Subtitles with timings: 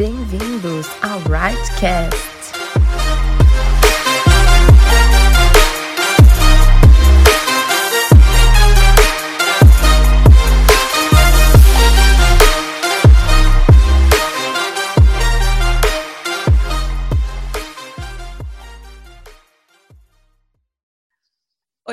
[0.00, 2.69] Bem-vindos ao Rightcast.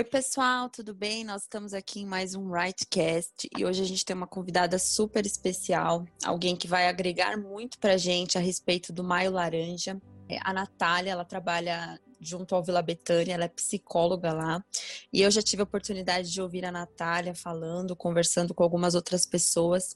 [0.07, 1.25] Pessoal, tudo bem?
[1.25, 5.25] Nós estamos aqui em mais um Rightcast e hoje a gente tem uma convidada super
[5.25, 10.01] especial, alguém que vai agregar muito para a gente a respeito do Maio Laranja.
[10.29, 14.63] É a Natália, ela trabalha junto ao Vila Betânia, ela é psicóloga lá.
[15.11, 19.25] E eu já tive a oportunidade de ouvir a Natália falando, conversando com algumas outras
[19.25, 19.93] pessoas.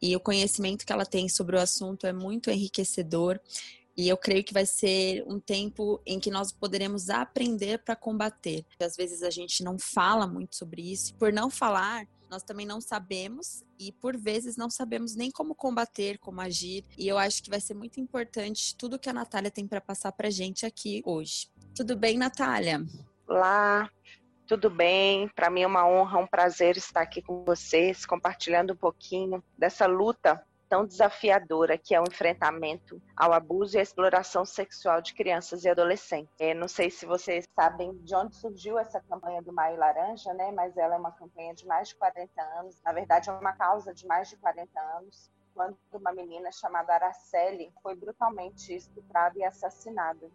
[0.00, 3.40] E o conhecimento que ela tem sobre o assunto é muito enriquecedor.
[3.96, 8.64] E eu creio que vai ser um tempo em que nós poderemos aprender para combater.
[8.80, 11.14] Às vezes a gente não fala muito sobre isso.
[11.16, 16.18] Por não falar, nós também não sabemos e por vezes não sabemos nem como combater,
[16.18, 16.84] como agir.
[16.96, 20.12] E eu acho que vai ser muito importante tudo que a Natália tem para passar
[20.12, 21.50] para gente aqui hoje.
[21.74, 22.82] Tudo bem, Natália?
[23.28, 23.90] Olá,
[24.46, 25.28] tudo bem?
[25.28, 29.86] Para mim é uma honra, um prazer estar aqui com vocês, compartilhando um pouquinho dessa
[29.86, 30.42] luta
[30.72, 35.68] tão desafiadora que é o enfrentamento ao abuso e à exploração sexual de crianças e
[35.68, 36.34] adolescentes.
[36.40, 40.50] É, não sei se vocês sabem de onde surgiu essa campanha do Maio Laranja, né?
[40.50, 42.80] Mas ela é uma campanha de mais de 40 anos.
[42.82, 45.30] Na verdade, é uma causa de mais de 40 anos.
[45.54, 50.30] Quando uma menina chamada Araceli foi brutalmente estuprada e assassinada.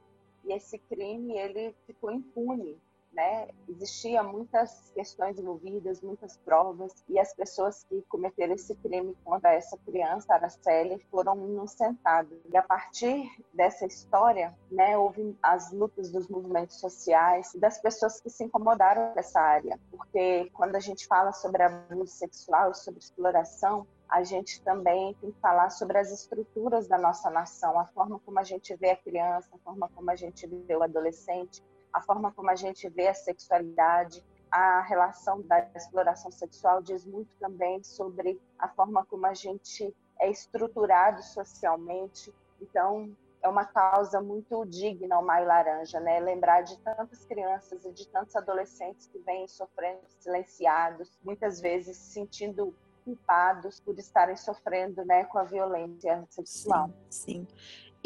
[0.45, 2.79] E esse crime ele ficou impune
[3.17, 3.47] né?
[3.67, 9.75] Existia muitas questões envolvidas, muitas provas, e as pessoas que cometeram esse crime contra essa
[9.79, 12.37] criança, Araceli, foram inocentadas.
[12.47, 18.29] E a partir dessa história, né, houve as lutas dos movimentos sociais, das pessoas que
[18.29, 23.87] se incomodaram com essa área, porque quando a gente fala sobre abuso sexual, sobre exploração,
[24.07, 28.39] a gente também tem que falar sobre as estruturas da nossa nação, a forma como
[28.39, 32.31] a gente vê a criança, a forma como a gente vê o adolescente, a forma
[32.31, 38.39] como a gente vê a sexualidade, a relação da exploração sexual diz muito também sobre
[38.57, 42.33] a forma como a gente é estruturado socialmente.
[42.61, 46.19] Então, é uma causa muito digna o Maio Laranja, né?
[46.19, 52.73] Lembrar de tantas crianças e de tantos adolescentes que vêm sofrendo silenciados, muitas vezes sentindo
[53.05, 56.89] culpados por estarem sofrendo, né, com a violência sexual.
[57.09, 57.47] Sim.
[57.47, 57.47] sim.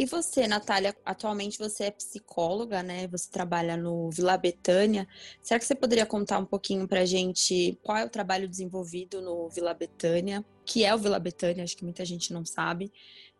[0.01, 3.07] E você, Natália, atualmente você é psicóloga, né?
[3.09, 5.07] Você trabalha no Vila Betânia.
[5.43, 9.47] Será que você poderia contar um pouquinho pra gente qual é o trabalho desenvolvido no
[9.49, 10.43] Vila Betânia?
[10.65, 12.91] Que é o Vila Betânia, acho que muita gente não sabe.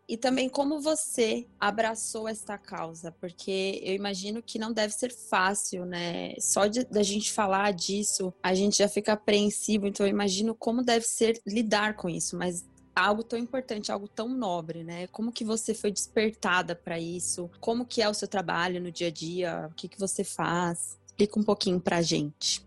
[0.08, 5.84] E também como você abraçou esta causa, porque eu imagino que não deve ser fácil,
[5.84, 6.34] né?
[6.38, 10.84] Só de, da gente falar disso, a gente já fica apreensivo, então eu imagino como
[10.84, 12.64] deve ser lidar com isso, mas
[12.94, 15.06] algo tão importante, algo tão nobre, né?
[15.08, 17.50] Como que você foi despertada para isso?
[17.60, 19.68] Como que é o seu trabalho no dia a dia?
[19.70, 20.98] O que que você faz?
[21.06, 22.66] Explica um pouquinho para a gente.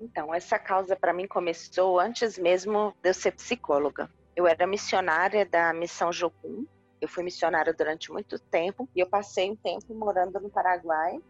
[0.00, 4.08] Então, essa causa para mim começou antes mesmo de eu ser psicóloga.
[4.36, 6.64] Eu era missionária da Missão Jocum.
[7.00, 11.20] Eu fui missionária durante muito tempo e eu passei um tempo morando no Paraguai.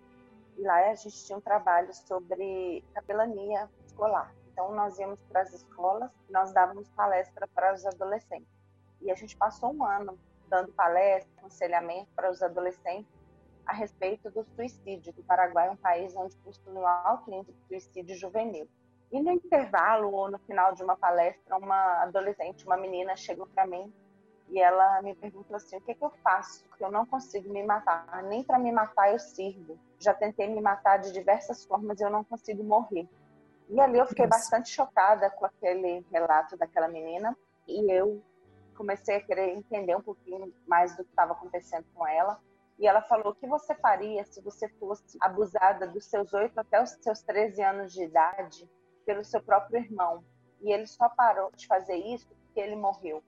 [0.58, 4.34] E lá a gente tinha um trabalho sobre capelania escolar.
[4.58, 8.48] Então, nós íamos para as escolas, nós dávamos palestra para os adolescentes.
[9.00, 13.08] E a gente passou um ano dando palestra, aconselhamento para os adolescentes
[13.64, 15.14] a respeito do suicídio.
[15.16, 18.68] O Paraguai é um país onde possui um alto índice de suicídio juvenil.
[19.12, 23.64] E no intervalo ou no final de uma palestra, uma adolescente, uma menina, chegou para
[23.64, 23.94] mim
[24.48, 26.64] e ela me perguntou assim: o que, é que eu faço?
[26.64, 28.24] Porque eu não consigo me matar.
[28.24, 29.78] Nem para me matar eu sirvo.
[30.00, 33.08] Já tentei me matar de diversas formas e eu não consigo morrer.
[33.68, 34.38] E ali eu fiquei Nossa.
[34.38, 37.36] bastante chocada com aquele relato daquela menina
[37.66, 38.22] e eu
[38.74, 42.40] comecei a querer entender um pouquinho mais do que estava acontecendo com ela.
[42.78, 46.82] E ela falou: o que você faria se você fosse abusada dos seus 8 até
[46.82, 48.70] os seus 13 anos de idade
[49.04, 50.24] pelo seu próprio irmão?
[50.60, 53.22] E ele só parou de fazer isso porque ele morreu.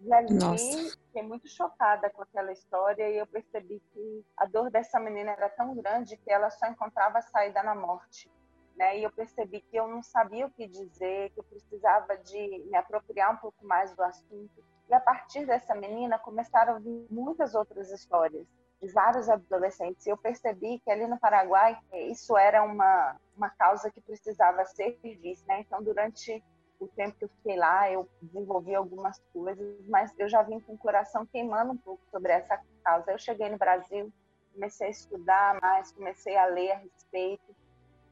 [0.00, 0.96] E ali Nossa.
[1.06, 5.48] fiquei muito chocada com aquela história e eu percebi que a dor dessa menina era
[5.48, 8.30] tão grande que ela só encontrava saída na morte
[8.78, 8.98] né?
[8.98, 12.76] E eu percebi que eu não sabia o que dizer, que eu precisava de me
[12.76, 14.64] apropriar um pouco mais do assunto.
[14.88, 18.46] E a partir dessa menina começaram a vir muitas outras histórias
[18.80, 20.06] de vários adolescentes.
[20.06, 24.64] E eu percebi que ali no Paraguai eh, isso era uma uma causa que precisava
[24.64, 25.60] ser vista, né?
[25.60, 26.42] Então durante
[26.80, 30.74] o tempo que eu fiquei lá, eu desenvolvi algumas coisas, mas eu já vim com
[30.74, 33.10] o coração queimando um pouco sobre essa causa.
[33.10, 34.12] Eu cheguei no Brasil,
[34.54, 37.56] comecei a estudar mais, comecei a ler a respeito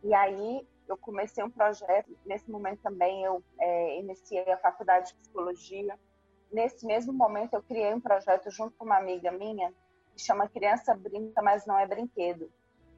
[0.02, 2.16] e aí eu comecei um projeto.
[2.24, 5.98] Nesse momento também eu é, iniciei a faculdade de psicologia
[6.50, 9.72] nesse mesmo momento, eu criei um projeto junto com uma amiga minha
[10.14, 12.50] que chama Criança Brinca, mas não é brinquedo.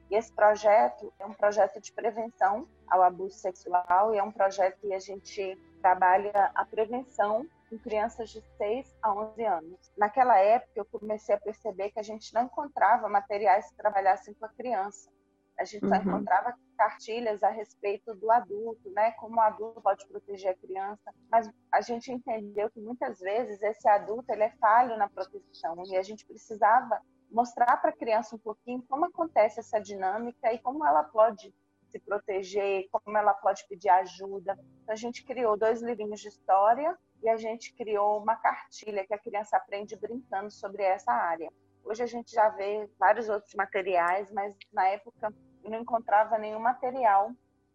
[0.09, 4.79] E esse projeto é um projeto de prevenção ao abuso sexual e é um projeto
[4.79, 9.91] que a gente trabalha a prevenção com crianças de 6 a 11 anos.
[9.95, 14.45] Naquela época, eu comecei a perceber que a gente não encontrava materiais que trabalhassem com
[14.45, 15.11] a criança.
[15.59, 15.89] A gente uhum.
[15.89, 19.11] só encontrava cartilhas a respeito do adulto, né?
[19.11, 21.13] Como o adulto pode proteger a criança.
[21.29, 25.97] Mas a gente entendeu que muitas vezes esse adulto ele é falho na proteção e
[25.97, 30.85] a gente precisava mostrar para a criança um pouquinho como acontece essa dinâmica e como
[30.85, 31.53] ela pode
[31.89, 34.57] se proteger, como ela pode pedir ajuda.
[34.83, 39.13] Então, a gente criou dois livrinhos de história e a gente criou uma cartilha que
[39.13, 41.51] a criança aprende brincando sobre essa área.
[41.83, 45.33] Hoje a gente já vê vários outros materiais, mas na época
[45.63, 47.31] eu não encontrava nenhum material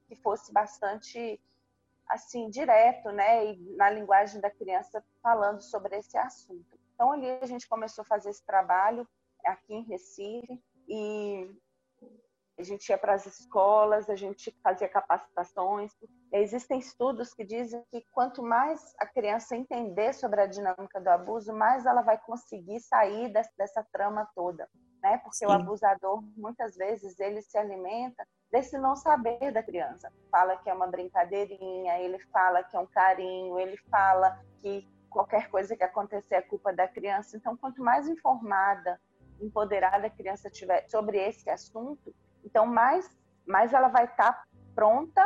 [0.06, 1.40] que fosse bastante
[2.08, 6.78] assim direto, né, e na linguagem da criança falando sobre esse assunto.
[6.94, 9.08] Então ali a gente começou a fazer esse trabalho
[9.44, 11.50] aqui em Recife e
[12.56, 15.92] a gente ia para as escolas, a gente fazia capacitações.
[16.32, 21.52] Existem estudos que dizem que quanto mais a criança entender sobre a dinâmica do abuso,
[21.52, 24.69] mais ela vai conseguir sair dessa trama toda,
[25.04, 25.20] né?
[25.30, 25.44] Sim.
[25.46, 30.10] o abusador muitas vezes ele se alimenta desse não saber da criança.
[30.30, 35.50] Fala que é uma brincadeirinha, ele fala que é um carinho, ele fala que qualquer
[35.50, 37.36] coisa que acontecer é culpa da criança.
[37.36, 38.98] Então, quanto mais informada,
[39.40, 43.08] empoderada a criança tiver sobre esse assunto, então, mais,
[43.46, 45.22] mais ela vai estar tá pronta,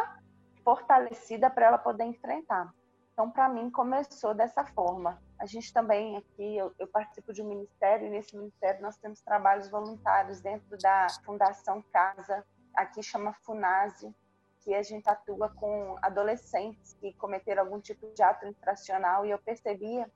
[0.65, 2.73] fortalecida para ela poder enfrentar.
[3.13, 5.23] Então, para mim, começou dessa forma.
[5.39, 9.21] A gente também aqui, eu, eu, participo de um ministério, e nesse ministério nós temos
[9.21, 12.45] trabalhos voluntários dentro da Fundação Casa,
[12.75, 14.15] aqui chama FUNASE,
[14.61, 19.39] que a gente atua com adolescentes que cometeram algum tipo de ato infracional, e eu
[19.39, 20.11] percebia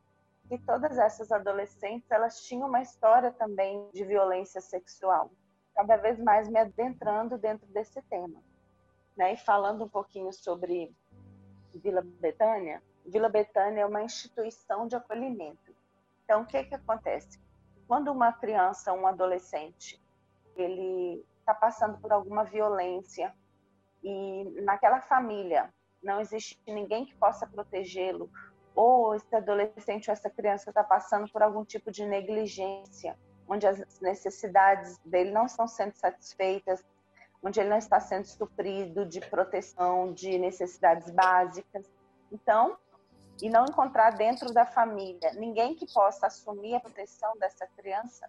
[0.48, 5.30] que todas essas adolescentes, elas tinham uma história também de violência sexual
[5.74, 8.42] cada vez mais me adentrando dentro desse tema.
[9.16, 9.34] Né?
[9.34, 10.94] E falando um pouquinho sobre
[11.74, 15.74] Vila Betânia, Vila Betânia é uma instituição de acolhimento.
[16.24, 17.40] Então, o que, que acontece?
[17.86, 20.02] Quando uma criança, um adolescente,
[20.56, 23.34] ele está passando por alguma violência
[24.02, 25.72] e naquela família
[26.02, 28.30] não existe ninguém que possa protegê-lo,
[28.74, 34.00] ou esse adolescente ou essa criança está passando por algum tipo de negligência, onde as
[34.00, 36.84] necessidades dele não estão sendo satisfeitas,
[37.42, 41.90] onde ele não está sendo suprido de proteção, de necessidades básicas.
[42.30, 42.78] Então,
[43.40, 48.28] e não encontrar dentro da família ninguém que possa assumir a proteção dessa criança,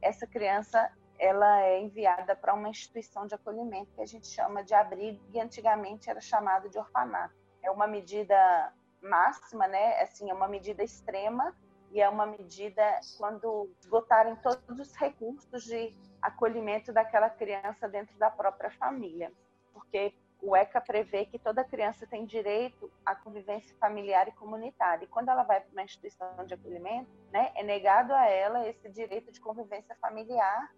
[0.00, 4.74] essa criança ela é enviada para uma instituição de acolhimento que a gente chama de
[4.74, 7.34] abrigo e antigamente era chamado de orfanato.
[7.62, 10.00] É uma medida máxima, né?
[10.02, 11.54] Assim, é uma medida extrema
[11.92, 12.82] e é uma medida
[13.18, 19.32] quando esgotarem todos os recursos de acolhimento daquela criança dentro da própria família,
[19.72, 25.04] porque o ECA prevê que toda criança tem direito à convivência familiar e comunitária.
[25.04, 28.90] E quando ela vai para uma instituição de acolhimento, né, é negado a ela esse
[28.90, 30.74] direito de convivência familiar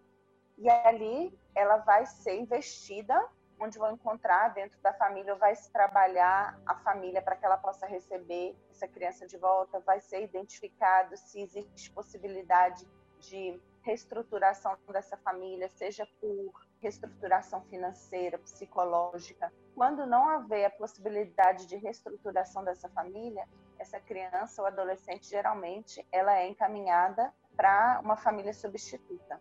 [0.58, 3.18] e ali ela vai ser investida
[3.58, 7.86] onde vão encontrar dentro da família, vai se trabalhar a família para que ela possa
[7.86, 12.86] receber essa criança de volta, vai ser identificado se existe possibilidade
[13.20, 19.52] de reestruturação dessa família, seja por reestruturação financeira, psicológica.
[19.74, 23.46] Quando não haver a possibilidade de reestruturação dessa família,
[23.78, 29.40] essa criança ou adolescente geralmente ela é encaminhada para uma família substituta.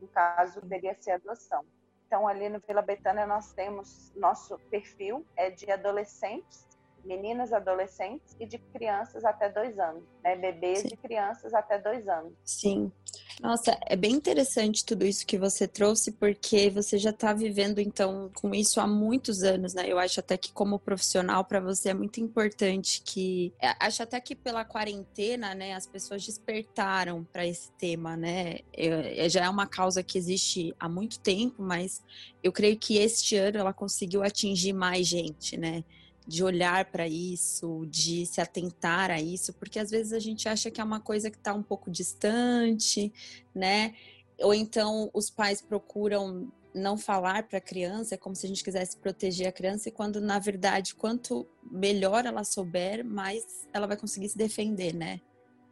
[0.00, 1.64] No caso, deveria ser adoção.
[2.06, 6.66] Então, ali no Vila Betânia, nós temos nosso perfil é de adolescentes,
[7.04, 10.36] meninas adolescentes e de crianças até dois anos, né?
[10.36, 10.88] Bebês Sim.
[10.92, 12.32] e crianças até dois anos.
[12.44, 12.92] Sim.
[13.40, 18.30] Nossa, é bem interessante tudo isso que você trouxe, porque você já está vivendo, então,
[18.34, 19.84] com isso há muitos anos, né?
[19.86, 23.52] Eu acho até que, como profissional, para você é muito importante que.
[23.60, 28.58] É, acho até que pela quarentena, né, as pessoas despertaram para esse tema, né?
[28.72, 32.02] É, já é uma causa que existe há muito tempo, mas
[32.42, 35.84] eu creio que este ano ela conseguiu atingir mais gente, né?
[36.26, 40.70] De olhar para isso, de se atentar a isso, porque às vezes a gente acha
[40.70, 43.12] que é uma coisa que está um pouco distante,
[43.54, 43.94] né?
[44.40, 48.64] Ou então os pais procuram não falar para a criança, é como se a gente
[48.64, 53.96] quisesse proteger a criança, e quando na verdade, quanto melhor ela souber, mais ela vai
[53.96, 55.20] conseguir se defender, né?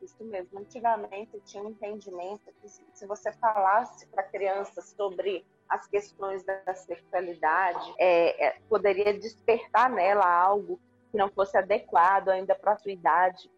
[0.02, 0.58] Isso mesmo.
[0.58, 6.74] Antigamente tinha um entendimento que se você falasse para a criança sobre as questões da
[6.74, 10.78] sexualidade, é, é, poderia despertar nela algo
[11.10, 13.50] que não fosse adequado ainda para a sua idade.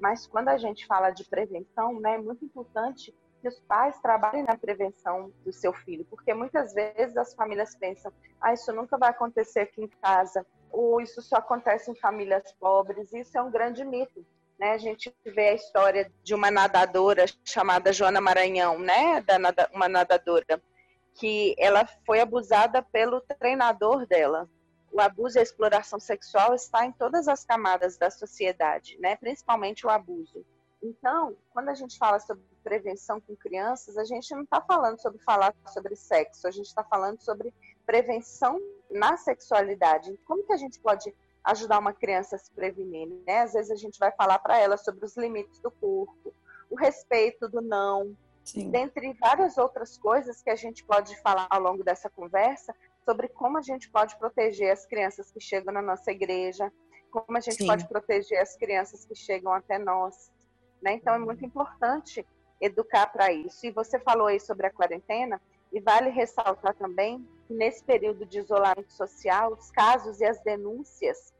[0.00, 4.42] Mas quando a gente fala de prevenção, né, é muito importante que os pais trabalhem
[4.42, 9.10] na prevenção do seu filho, porque muitas vezes as famílias pensam: ah, isso nunca vai
[9.10, 13.12] acontecer aqui em casa, ou isso só acontece em famílias pobres.
[13.12, 14.26] Isso é um grande mito.
[14.58, 14.72] Né?
[14.72, 19.20] A gente vê a história de uma nadadora chamada Joana Maranhão, né?
[19.22, 20.60] Da nada, uma nadadora
[21.14, 24.48] que ela foi abusada pelo treinador dela.
[24.92, 29.16] O abuso e a exploração sexual está em todas as camadas da sociedade, né?
[29.16, 30.44] Principalmente o abuso.
[30.82, 35.22] Então, quando a gente fala sobre prevenção com crianças, a gente não está falando sobre
[35.22, 37.52] falar sobre sexo, a gente está falando sobre
[37.84, 38.58] prevenção
[38.90, 40.18] na sexualidade.
[40.24, 41.14] Como que a gente pode
[41.44, 43.08] ajudar uma criança a se prevenir?
[43.26, 43.40] Né?
[43.40, 46.34] Às vezes a gente vai falar para ela sobre os limites do corpo,
[46.70, 48.16] o respeito do não,
[48.52, 48.70] Sim.
[48.70, 53.58] dentre várias outras coisas que a gente pode falar ao longo dessa conversa sobre como
[53.58, 56.72] a gente pode proteger as crianças que chegam na nossa igreja,
[57.10, 57.66] como a gente Sim.
[57.66, 60.30] pode proteger as crianças que chegam até nós.
[60.82, 60.94] Né?
[60.94, 62.26] Então é muito importante
[62.60, 63.66] educar para isso.
[63.66, 65.40] E você falou aí sobre a quarentena,
[65.72, 71.32] e vale ressaltar também que nesse período de isolamento social, os casos e as denúncias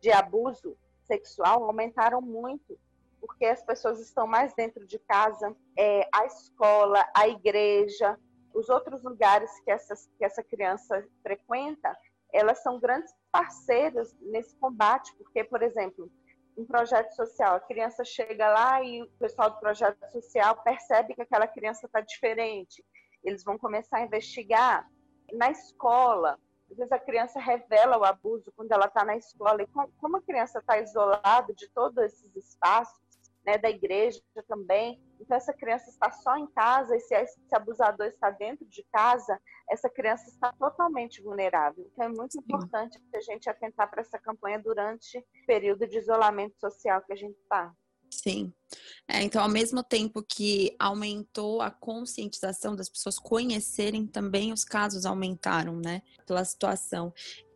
[0.00, 2.78] de abuso sexual aumentaram muito,
[3.26, 8.18] porque as pessoas estão mais dentro de casa, é, a escola, a igreja,
[8.52, 11.96] os outros lugares que, essas, que essa criança frequenta,
[12.30, 16.10] elas são grandes parceiras nesse combate, porque, por exemplo,
[16.54, 17.56] um projeto social.
[17.56, 22.02] A criança chega lá e o pessoal do projeto social percebe que aquela criança está
[22.02, 22.84] diferente.
[23.22, 24.86] Eles vão começar a investigar
[25.32, 26.38] na escola.
[26.70, 29.62] Às vezes a criança revela o abuso quando ela está na escola.
[29.62, 29.66] E
[29.98, 33.03] como a criança está isolada de todos esses espaços,
[33.46, 35.00] né, da igreja também.
[35.20, 39.38] Então, essa criança está só em casa, e se esse abusador está dentro de casa,
[39.70, 41.88] essa criança está totalmente vulnerável.
[41.92, 42.40] Então, é muito Sim.
[42.40, 47.16] importante a gente atentar para essa campanha durante o período de isolamento social que a
[47.16, 47.72] gente está.
[48.10, 48.52] Sim.
[49.08, 55.04] É, então, ao mesmo tempo que aumentou a conscientização das pessoas conhecerem, também os casos
[55.04, 56.02] aumentaram, né?
[56.26, 57.12] Pela situação.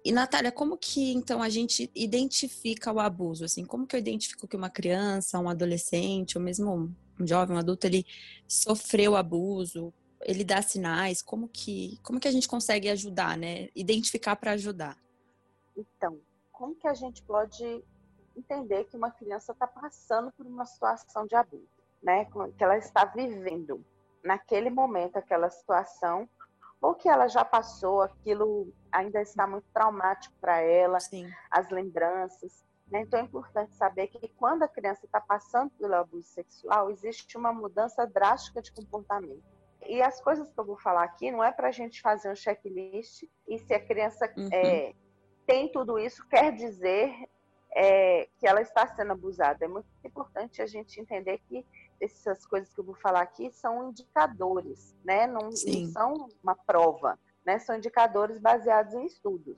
[0.08, 3.44] E, Natália, como que então a gente identifica o abuso?
[3.44, 7.58] Assim, como que eu identifico que uma criança, um adolescente, ou mesmo um jovem, um
[7.58, 8.06] adulto, ele
[8.46, 9.92] sofreu abuso?
[10.22, 11.20] Ele dá sinais?
[11.20, 13.68] Como que, como que a gente consegue ajudar, né?
[13.76, 14.96] Identificar para ajudar?
[15.76, 16.18] Então,
[16.50, 17.84] como que a gente pode
[18.34, 21.68] entender que uma criança está passando por uma situação de abuso,
[22.02, 22.24] né?
[22.56, 23.84] Que ela está vivendo
[24.24, 26.26] naquele momento aquela situação
[26.80, 31.30] ou que ela já passou, aquilo ainda está muito traumático para ela, Sim.
[31.50, 32.64] as lembranças.
[32.90, 33.02] Né?
[33.02, 37.52] Então é importante saber que quando a criança está passando pelo abuso sexual, existe uma
[37.52, 39.42] mudança drástica de comportamento.
[39.86, 42.36] E as coisas que eu vou falar aqui não é para a gente fazer um
[42.36, 44.48] checklist e se a criança uhum.
[44.52, 44.94] é,
[45.46, 47.12] tem tudo isso, quer dizer
[47.74, 49.64] é, que ela está sendo abusada.
[49.64, 51.64] É muito importante a gente entender que
[52.00, 55.26] essas coisas que eu vou falar aqui são indicadores, né?
[55.26, 57.58] Não, não, são uma prova, né?
[57.58, 59.56] São indicadores baseados em estudos,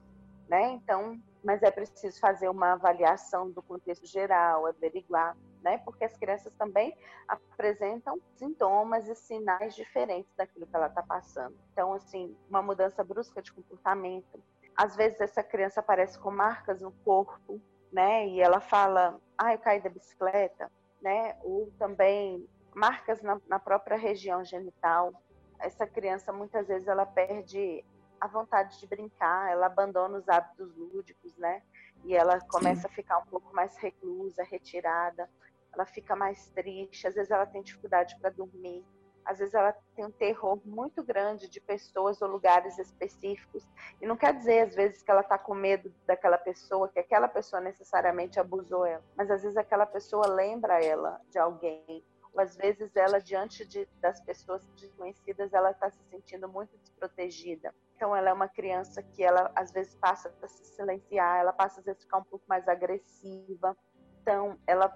[0.48, 0.70] né?
[0.70, 5.78] Então, mas é preciso fazer uma avaliação do contexto geral, averiguar, né?
[5.78, 11.56] Porque as crianças também apresentam sintomas e sinais diferentes daquilo que ela está passando.
[11.72, 14.42] Então, assim, uma mudança brusca de comportamento.
[14.76, 17.60] Às vezes essa criança aparece com marcas no corpo,
[17.92, 18.26] né?
[18.28, 21.36] E ela fala, ah, eu caí da bicicleta, né?
[21.42, 25.12] Ou também marcas na, na própria região genital.
[25.58, 27.84] Essa criança muitas vezes ela perde
[28.20, 31.62] a vontade de brincar, ela abandona os hábitos lúdicos, né?
[32.04, 32.88] E ela começa Sim.
[32.88, 35.28] a ficar um pouco mais reclusa, retirada.
[35.72, 38.84] Ela fica mais triste, às vezes ela tem dificuldade para dormir
[39.24, 43.68] às vezes ela tem um terror muito grande de pessoas ou lugares específicos.
[44.00, 47.28] E não quer dizer, às vezes, que ela está com medo daquela pessoa, que aquela
[47.28, 49.04] pessoa necessariamente abusou ela.
[49.16, 52.04] Mas às vezes aquela pessoa lembra ela de alguém.
[52.32, 57.74] Ou às vezes ela, diante de, das pessoas desconhecidas, ela está se sentindo muito desprotegida.
[57.96, 61.80] Então ela é uma criança que ela às vezes passa a se silenciar, ela passa
[61.80, 63.76] às vezes a ficar um pouco mais agressiva.
[64.22, 64.90] Então ela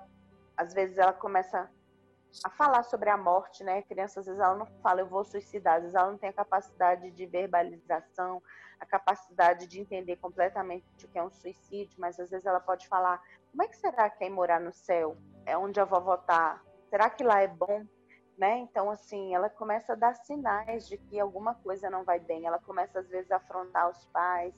[0.57, 1.69] às vezes ela começa
[2.43, 3.79] a falar sobre a morte, né?
[3.79, 6.31] A criança às vezes ela não fala, eu vou suicidar, às vezes ela não tem
[6.31, 8.43] a capacidade de verbalização,
[8.81, 12.89] a capacidade de entender completamente o que é um suicídio, mas às vezes ela pode
[12.89, 15.17] falar, como é que será que é morar no céu?
[15.47, 16.61] É onde a vovó tá?
[16.91, 17.85] Será que lá é bom?
[18.37, 18.59] Né?
[18.59, 22.47] Então, assim, ela começa a dar sinais de que alguma coisa não vai bem.
[22.47, 24.53] Ela começa, às vezes, a afrontar os pais,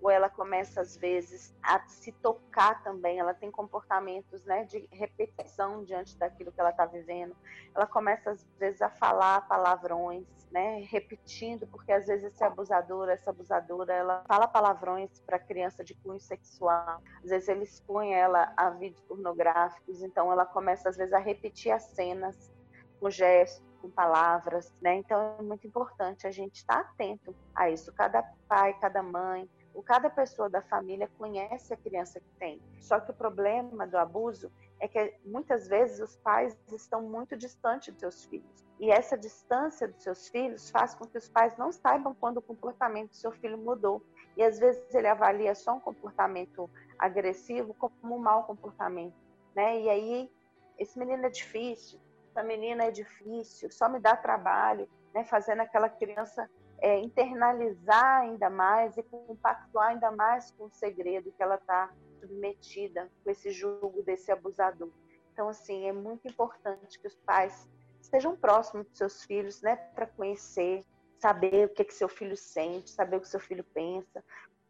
[0.00, 5.84] ou ela começa às vezes a se tocar também, ela tem comportamentos né, de repetição
[5.84, 7.36] diante daquilo que ela está vivendo,
[7.74, 13.30] ela começa às vezes a falar palavrões, né, repetindo, porque às vezes esse abusador, essa
[13.30, 18.70] abusadora, ela fala palavrões para criança de cunho sexual, às vezes ele expõe ela a
[18.70, 22.52] vídeos pornográficos, então ela começa às vezes a repetir as cenas
[23.00, 24.96] com gestos, com palavras, né?
[24.96, 27.92] Então é muito importante a gente estar atento a isso.
[27.92, 32.62] Cada pai, cada mãe, ou cada pessoa da família conhece a criança que tem.
[32.80, 37.92] Só que o problema do abuso é que muitas vezes os pais estão muito distantes
[37.92, 38.64] dos seus filhos.
[38.80, 42.42] E essa distância dos seus filhos faz com que os pais não saibam quando o
[42.42, 44.02] comportamento do seu filho mudou.
[44.34, 49.14] E às vezes ele avalia só um comportamento agressivo como um mau comportamento,
[49.54, 49.78] né?
[49.82, 50.32] E aí
[50.78, 55.22] esse menino é difícil, essa menina é difícil, só me dá trabalho, né?
[55.24, 61.42] Fazendo aquela criança é, internalizar ainda mais e compactuar ainda mais com o segredo que
[61.42, 61.90] ela está
[62.20, 64.90] submetida com esse julgo desse abusador.
[65.32, 67.68] Então, assim, é muito importante que os pais
[68.00, 70.84] estejam próximos dos seus filhos, né, para conhecer,
[71.18, 74.22] saber o que que seu filho sente, saber o que seu filho pensa,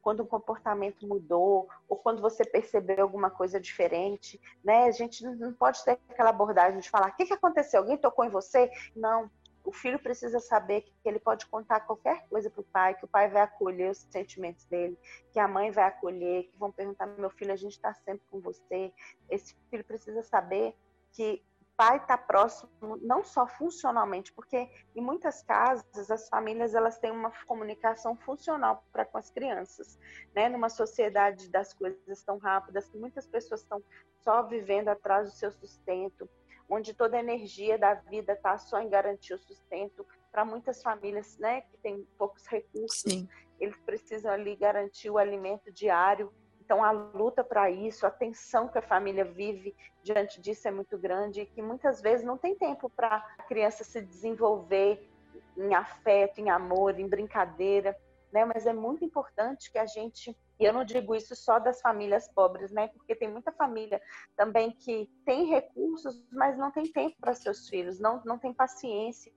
[0.06, 4.84] quando o comportamento mudou ou quando você percebeu alguma coisa diferente, né?
[4.84, 7.80] A gente não pode ter aquela abordagem de falar: "O que que aconteceu?
[7.80, 9.28] Alguém tocou em você?" Não,
[9.66, 13.08] o filho precisa saber que ele pode contar qualquer coisa para o pai, que o
[13.08, 14.96] pai vai acolher os sentimentos dele,
[15.32, 18.40] que a mãe vai acolher, que vão perguntar: meu filho, a gente está sempre com
[18.40, 18.92] você.
[19.28, 20.76] Esse filho precisa saber
[21.12, 22.70] que o pai está próximo,
[23.02, 29.04] não só funcionalmente, porque em muitas casas as famílias elas têm uma comunicação funcional para
[29.04, 29.98] com as crianças,
[30.32, 30.48] né?
[30.48, 33.82] Numa sociedade das coisas tão rápidas, que muitas pessoas estão
[34.22, 36.28] só vivendo atrás do seu sustento
[36.68, 41.38] onde toda a energia da vida está só em garantir o sustento para muitas famílias,
[41.38, 43.28] né, que têm poucos recursos, Sim.
[43.58, 46.32] eles precisam ali garantir o alimento diário.
[46.60, 50.98] Então a luta para isso, a tensão que a família vive diante disso é muito
[50.98, 55.08] grande e que muitas vezes não tem tempo para a criança se desenvolver
[55.56, 57.96] em afeto, em amor, em brincadeira,
[58.32, 58.44] né?
[58.44, 62.28] Mas é muito importante que a gente e eu não digo isso só das famílias
[62.28, 62.88] pobres, né?
[62.88, 64.00] Porque tem muita família
[64.36, 69.32] também que tem recursos, mas não tem tempo para seus filhos, não, não tem paciência,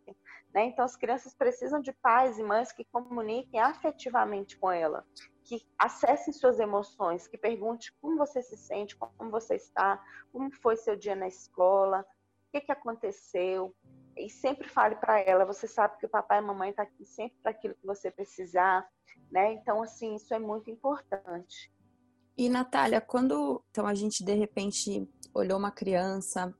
[0.54, 0.66] né?
[0.66, 5.06] Então as crianças precisam de pais e mães que comuniquem afetivamente com ela,
[5.44, 10.78] que acessem suas emoções, que pergunte como você se sente, como você está, como foi
[10.78, 12.06] seu dia na escola,
[12.48, 13.76] o que, que aconteceu,
[14.20, 17.06] e sempre fale para ela, você sabe que o papai e a mamãe tá aqui
[17.06, 18.88] sempre para aquilo que você precisar,
[19.32, 19.54] né?
[19.54, 21.72] Então, assim, isso é muito importante.
[22.38, 26.54] E, Natália, quando então, a gente, de repente, olhou uma criança,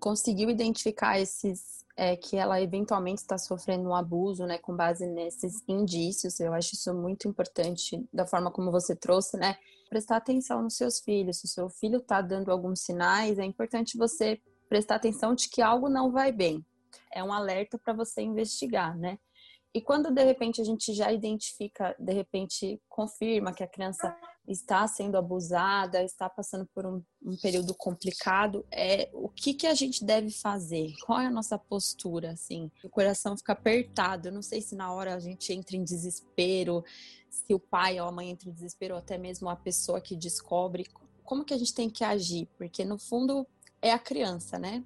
[0.00, 5.62] conseguiu identificar esses, é, que ela eventualmente está sofrendo um abuso, né, com base nesses
[5.68, 9.56] indícios, eu acho isso muito importante, da forma como você trouxe, né?
[9.88, 11.38] Prestar atenção nos seus filhos.
[11.40, 15.60] Se o seu filho está dando alguns sinais, é importante você prestar atenção de que
[15.60, 16.64] algo não vai bem.
[17.12, 19.18] É um alerta para você investigar, né?
[19.72, 24.16] E quando de repente a gente já identifica, de repente confirma que a criança
[24.48, 29.74] está sendo abusada, está passando por um, um, período complicado, é o que que a
[29.74, 30.92] gente deve fazer?
[31.04, 32.68] Qual é a nossa postura, assim?
[32.82, 34.26] O coração fica apertado.
[34.26, 36.84] Eu não sei se na hora a gente entra em desespero,
[37.28, 40.16] se o pai ou a mãe entra em desespero, ou até mesmo a pessoa que
[40.16, 40.84] descobre.
[41.22, 42.48] Como que a gente tem que agir?
[42.58, 43.46] Porque no fundo
[43.80, 44.84] é a criança, né?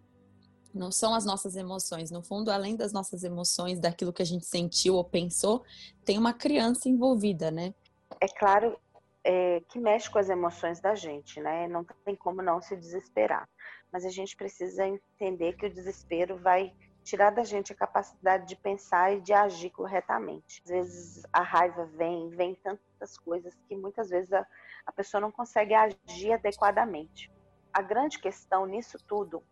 [0.75, 2.11] Não são as nossas emoções.
[2.11, 5.65] No fundo, além das nossas emoções, daquilo que a gente sentiu ou pensou,
[6.05, 7.73] tem uma criança envolvida, né?
[8.21, 8.79] É claro
[9.23, 11.69] é, que mexe com as emoções da gente, né?
[11.69, 13.49] Não tem como não se desesperar.
[13.93, 18.57] Mas a gente precisa entender que o desespero vai tirar da gente a capacidade de
[18.57, 20.61] pensar e de agir corretamente.
[20.65, 24.45] Às vezes a raiva vem, vem tantas coisas que muitas vezes a,
[24.87, 27.31] a pessoa não consegue agir adequadamente
[27.75, 29.43] a grande questão nisso tudo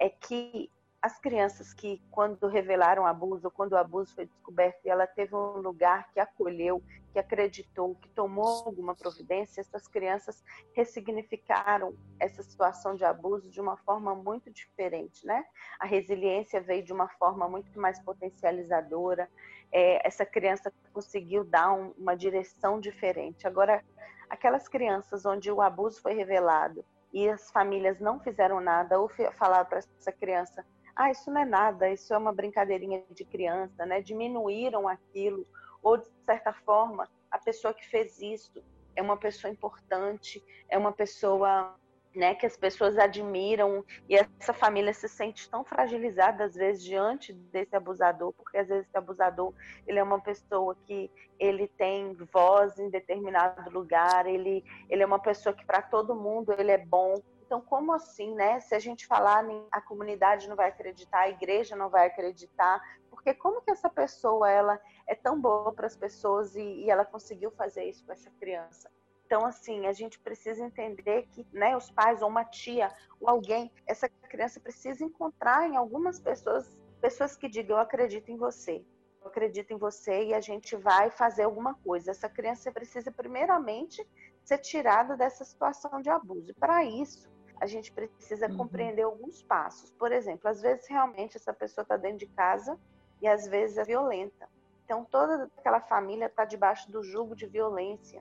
[0.00, 0.70] é que
[1.02, 5.58] as crianças que, quando revelaram abuso, quando o abuso foi descoberto e ela teve um
[5.58, 13.04] lugar que acolheu, que acreditou, que tomou alguma providência, essas crianças ressignificaram essa situação de
[13.04, 15.44] abuso de uma forma muito diferente, né?
[15.78, 19.30] A resiliência veio de uma forma muito mais potencializadora,
[19.72, 23.46] é, essa criança conseguiu dar um, uma direção diferente.
[23.46, 23.82] Agora,
[24.28, 29.66] aquelas crianças onde o abuso foi revelado, e as famílias não fizeram nada ou falaram
[29.66, 34.00] para essa criança: ah, isso não é nada, isso é uma brincadeirinha de criança, né?
[34.00, 35.46] Diminuíram aquilo,
[35.82, 38.62] ou de certa forma, a pessoa que fez isso
[38.94, 41.74] é uma pessoa importante, é uma pessoa
[42.14, 47.32] né, que as pessoas admiram e essa família se sente tão fragilizada às vezes diante
[47.32, 49.54] desse abusador, porque às vezes esse abusador
[49.86, 55.20] ele é uma pessoa que ele tem voz em determinado lugar, ele ele é uma
[55.20, 57.14] pessoa que para todo mundo ele é bom.
[57.46, 58.60] Então como assim, né?
[58.60, 63.32] Se a gente falar a comunidade não vai acreditar, a igreja não vai acreditar, porque
[63.34, 67.50] como que essa pessoa ela é tão boa para as pessoas e, e ela conseguiu
[67.52, 68.90] fazer isso com essa criança?
[69.30, 73.70] Então, assim, a gente precisa entender que né, os pais ou uma tia ou alguém,
[73.86, 78.84] essa criança precisa encontrar em algumas pessoas, pessoas que digam, eu acredito em você,
[79.22, 82.10] eu acredito em você e a gente vai fazer alguma coisa.
[82.10, 84.04] Essa criança precisa, primeiramente,
[84.42, 86.52] ser tirada dessa situação de abuso.
[86.56, 88.56] Para isso, a gente precisa uhum.
[88.56, 89.92] compreender alguns passos.
[89.92, 92.76] Por exemplo, às vezes realmente essa pessoa está dentro de casa
[93.22, 94.48] e às vezes é violenta.
[94.84, 98.20] Então, toda aquela família está debaixo do jugo de violência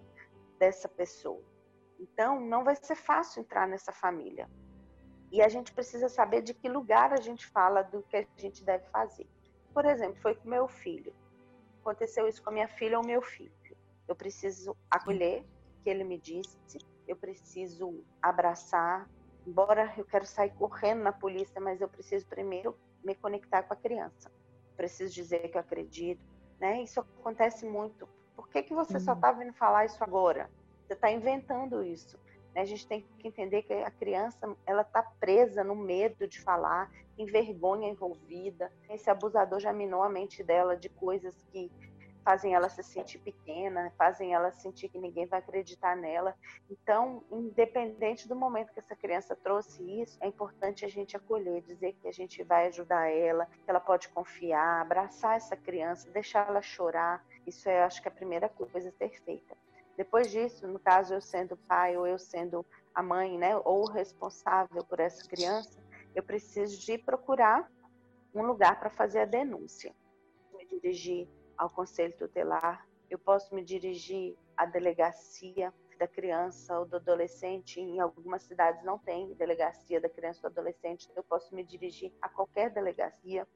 [0.59, 1.41] dessa pessoa.
[1.99, 4.47] Então, não vai ser fácil entrar nessa família.
[5.31, 8.63] E a gente precisa saber de que lugar a gente fala do que a gente
[8.63, 9.27] deve fazer.
[9.73, 11.13] Por exemplo, foi com meu filho.
[11.81, 13.51] Aconteceu isso com a minha filha ou meu filho.
[14.07, 19.07] Eu preciso acolher o que ele me disse, eu preciso abraçar.
[19.45, 23.77] Embora eu quero sair correndo na polícia, mas eu preciso primeiro me conectar com a
[23.77, 24.31] criança.
[24.75, 26.21] Preciso dizer que eu acredito,
[26.59, 26.81] né?
[26.81, 28.07] Isso acontece muito
[28.39, 28.99] por que, que você uhum.
[29.01, 30.49] só está vindo falar isso agora?
[30.87, 32.17] Você está inventando isso.
[32.55, 32.61] Né?
[32.61, 36.89] A gente tem que entender que a criança ela está presa no medo de falar,
[37.17, 38.71] em vergonha envolvida.
[38.89, 41.69] Esse abusador já minou a mente dela de coisas que
[42.23, 46.33] fazem ela se sentir pequena, fazem ela sentir que ninguém vai acreditar nela.
[46.69, 51.93] Então, independente do momento que essa criança trouxe isso, é importante a gente acolher, dizer
[51.93, 56.61] que a gente vai ajudar ela, que ela pode confiar, abraçar essa criança, deixar ela
[56.61, 57.21] chorar.
[57.49, 59.55] Isso é, acho que, a primeira coisa a ser feita.
[59.97, 64.83] Depois disso, no caso eu sendo pai ou eu sendo a mãe, né, ou responsável
[64.85, 65.79] por essa criança,
[66.15, 67.69] eu preciso de procurar
[68.33, 69.93] um lugar para fazer a denúncia.
[70.53, 76.95] Me dirigir ao conselho tutelar, eu posso me dirigir à delegacia da criança ou do
[76.95, 77.81] adolescente.
[77.81, 81.63] Em algumas cidades não tem delegacia da criança ou do adolescente, então eu posso me
[81.63, 83.47] dirigir a qualquer delegacia.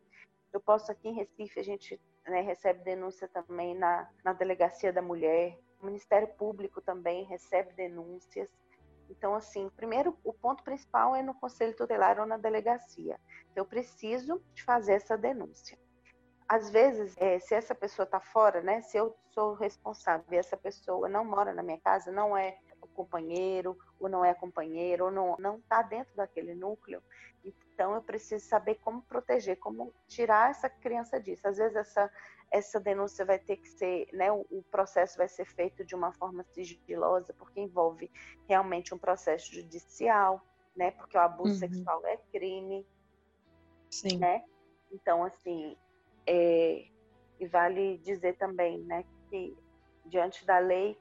[0.51, 5.01] Eu posso aqui em Recife, a gente né, recebe denúncia também na, na delegacia da
[5.01, 5.57] mulher.
[5.81, 8.49] O Ministério Público também recebe denúncias.
[9.09, 13.19] Então, assim, primeiro, o ponto principal é no conselho tutelar ou na delegacia.
[13.55, 15.77] Eu preciso de fazer essa denúncia
[16.47, 18.81] às vezes, é, se essa pessoa está fora, né?
[18.81, 22.57] Se eu sou responsável e essa pessoa não mora na minha casa, não é
[22.93, 27.01] companheiro, ou não é companheiro, ou não não está dentro daquele núcleo,
[27.43, 31.47] então eu preciso saber como proteger, como tirar essa criança disso.
[31.47, 32.11] Às vezes essa
[32.51, 34.31] essa denúncia vai ter que ser, né?
[34.31, 38.11] O, o processo vai ser feito de uma forma sigilosa, porque envolve
[38.47, 40.39] realmente um processo judicial,
[40.75, 40.91] né?
[40.91, 41.59] Porque o abuso uhum.
[41.59, 42.85] sexual é crime,
[43.89, 44.19] Sim.
[44.19, 44.43] né?
[44.91, 45.75] Então, assim,
[46.27, 46.85] é,
[47.39, 49.57] e vale dizer também né, que,
[50.05, 50.95] diante da lei,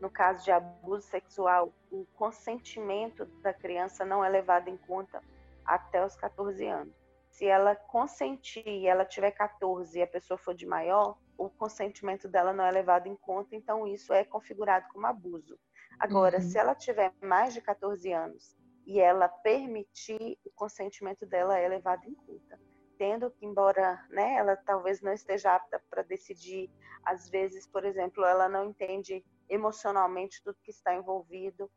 [0.00, 5.22] no caso de abuso sexual, o consentimento da criança não é levado em conta
[5.64, 6.94] até os 14 anos.
[7.28, 12.28] Se ela consentir e ela tiver 14 e a pessoa for de maior, o consentimento
[12.28, 15.58] dela não é levado em conta, então isso é configurado como abuso.
[15.98, 16.42] Agora, uhum.
[16.42, 22.04] se ela tiver mais de 14 anos e ela permitir, o consentimento dela é levado
[22.06, 22.58] em conta
[23.00, 26.70] entendo que, embora né, ela talvez não esteja apta para decidir,
[27.02, 31.70] às vezes, por exemplo, ela não entende emocionalmente tudo que está envolvido,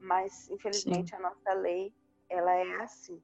[0.00, 1.16] mas, infelizmente, Sim.
[1.16, 1.92] a nossa lei
[2.28, 3.20] ela é assim.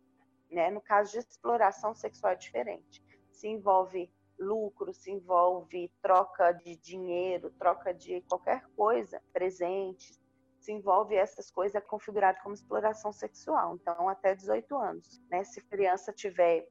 [0.51, 0.71] Né?
[0.71, 3.03] No caso de exploração sexual é diferente.
[3.31, 10.21] Se envolve lucro, se envolve troca de dinheiro, troca de qualquer coisa, presentes,
[10.59, 13.75] se envolve essas coisas é configurado como exploração sexual.
[13.75, 15.21] Então, até 18 anos.
[15.29, 15.45] Né?
[15.45, 16.69] Se criança tiver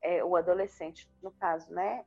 [0.00, 2.04] é, o adolescente, no caso, né,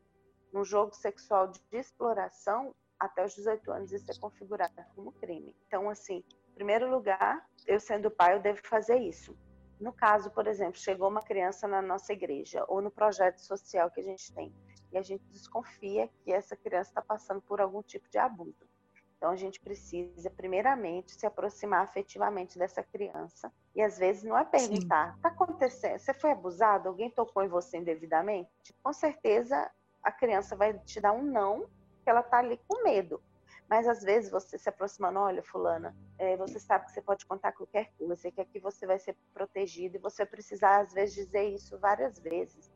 [0.52, 5.56] num jogo sexual de exploração, até os 18 anos isso é configurado como crime.
[5.68, 9.36] Então, assim, em primeiro lugar, eu sendo pai, eu devo fazer isso.
[9.80, 14.00] No caso, por exemplo, chegou uma criança na nossa igreja ou no projeto social que
[14.00, 14.54] a gente tem
[14.92, 18.70] e a gente desconfia que essa criança está passando por algum tipo de abuso.
[19.18, 23.52] Então, a gente precisa, primeiramente, se aproximar afetivamente dessa criança.
[23.76, 25.98] E às vezes não é perguntar: está acontecendo?
[25.98, 26.90] Você foi abusado?
[26.90, 28.50] Alguém tocou em você indevidamente?
[28.84, 29.72] Com certeza,
[30.04, 31.68] a criança vai te dar um não,
[32.12, 33.22] ela está ali com medo.
[33.70, 37.54] Mas às vezes você se aproximando, olha, fulana, é, você sabe que você pode contar
[37.54, 41.80] qualquer coisa, que aqui você vai ser protegido e você precisar às vezes dizer isso
[41.80, 42.72] várias vezes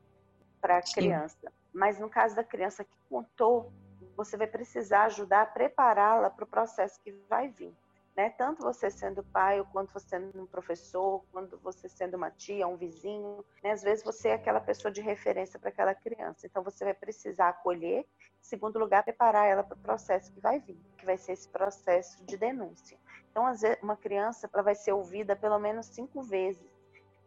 [0.61, 1.51] para a criança.
[1.73, 3.73] Mas no caso da criança que contou
[4.15, 7.75] você vai precisar ajudar a prepará-la para o processo que vai vir.
[8.15, 8.29] Né?
[8.31, 12.67] Tanto você sendo pai, ou quanto você sendo um professor, quando você sendo uma tia,
[12.67, 13.71] um vizinho, né?
[13.71, 16.47] Às vezes você é aquela pessoa de referência para aquela criança.
[16.47, 18.07] Então você vai precisar acolher, em
[18.41, 22.23] segundo lugar, preparar ela para o processo que vai vir, que vai ser esse processo
[22.25, 22.97] de denúncia.
[23.31, 26.71] Então, às vezes, uma criança ela vai ser ouvida pelo menos cinco vezes.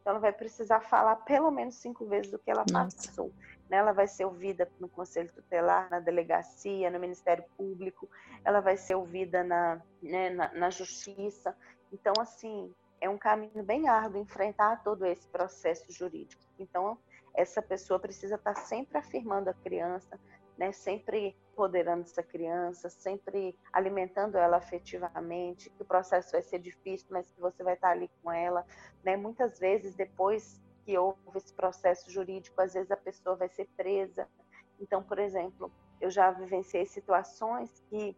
[0.01, 2.97] Então, ela vai precisar falar pelo menos cinco vezes do que ela Nossa.
[2.97, 3.31] passou.
[3.69, 3.77] Né?
[3.77, 8.09] Ela vai ser ouvida no Conselho Tutelar, na delegacia, no Ministério Público,
[8.45, 11.57] ela vai ser ouvida na, né, na, na Justiça.
[11.93, 16.43] Então, assim, é um caminho bem árduo enfrentar todo esse processo jurídico.
[16.59, 16.99] Então,
[17.35, 20.19] essa pessoa precisa estar sempre afirmando a criança,
[20.57, 27.07] né, sempre empoderando essa criança, sempre alimentando ela afetivamente, que o processo vai ser difícil,
[27.11, 28.67] mas que você vai estar ali com ela,
[29.05, 29.17] né?
[29.17, 34.27] Muitas vezes depois que houve esse processo jurídico, às vezes a pessoa vai ser presa.
[34.81, 35.71] Então, por exemplo,
[36.01, 38.17] eu já vivenciei situações que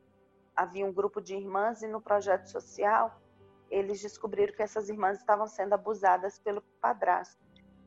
[0.55, 3.21] havia um grupo de irmãs e no projeto social
[3.69, 7.43] eles descobriram que essas irmãs estavam sendo abusadas pelo padrasto.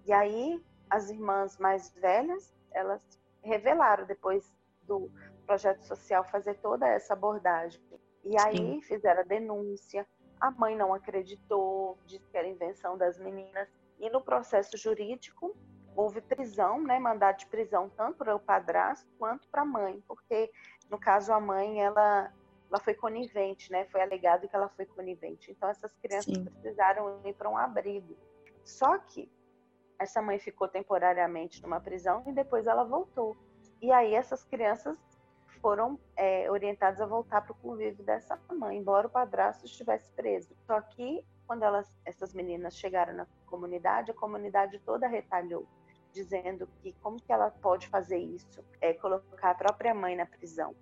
[0.05, 3.01] E aí as irmãs mais velhas, elas
[3.41, 5.09] revelaram depois do
[5.45, 7.81] projeto social fazer toda essa abordagem.
[8.25, 8.81] E aí Sim.
[8.81, 10.05] fizeram a denúncia.
[10.41, 13.69] A mãe não acreditou, disse que era invenção das meninas.
[14.03, 15.55] E no processo jurídico,
[15.95, 20.51] houve prisão, né, mandado de prisão tanto para o padrasto quanto para a mãe, porque
[20.89, 22.29] no caso a mãe ela
[22.69, 23.85] ela foi conivente, né?
[23.85, 25.51] Foi alegado que ela foi conivente.
[25.51, 26.43] Então essas crianças Sim.
[26.43, 28.17] precisaram ir para um abrigo.
[28.65, 29.31] Só que
[29.99, 33.37] essa mãe ficou temporariamente numa prisão e depois ela voltou.
[33.79, 34.97] E aí essas crianças
[35.61, 40.55] foram é, orientadas a voltar para o convívio dessa mãe, embora o padrasto estivesse preso.
[40.65, 45.67] Só que quando elas, essas meninas chegaram na comunidade, a comunidade toda retalhou,
[46.11, 50.75] dizendo que como que ela pode fazer isso, é, colocar a própria mãe na prisão.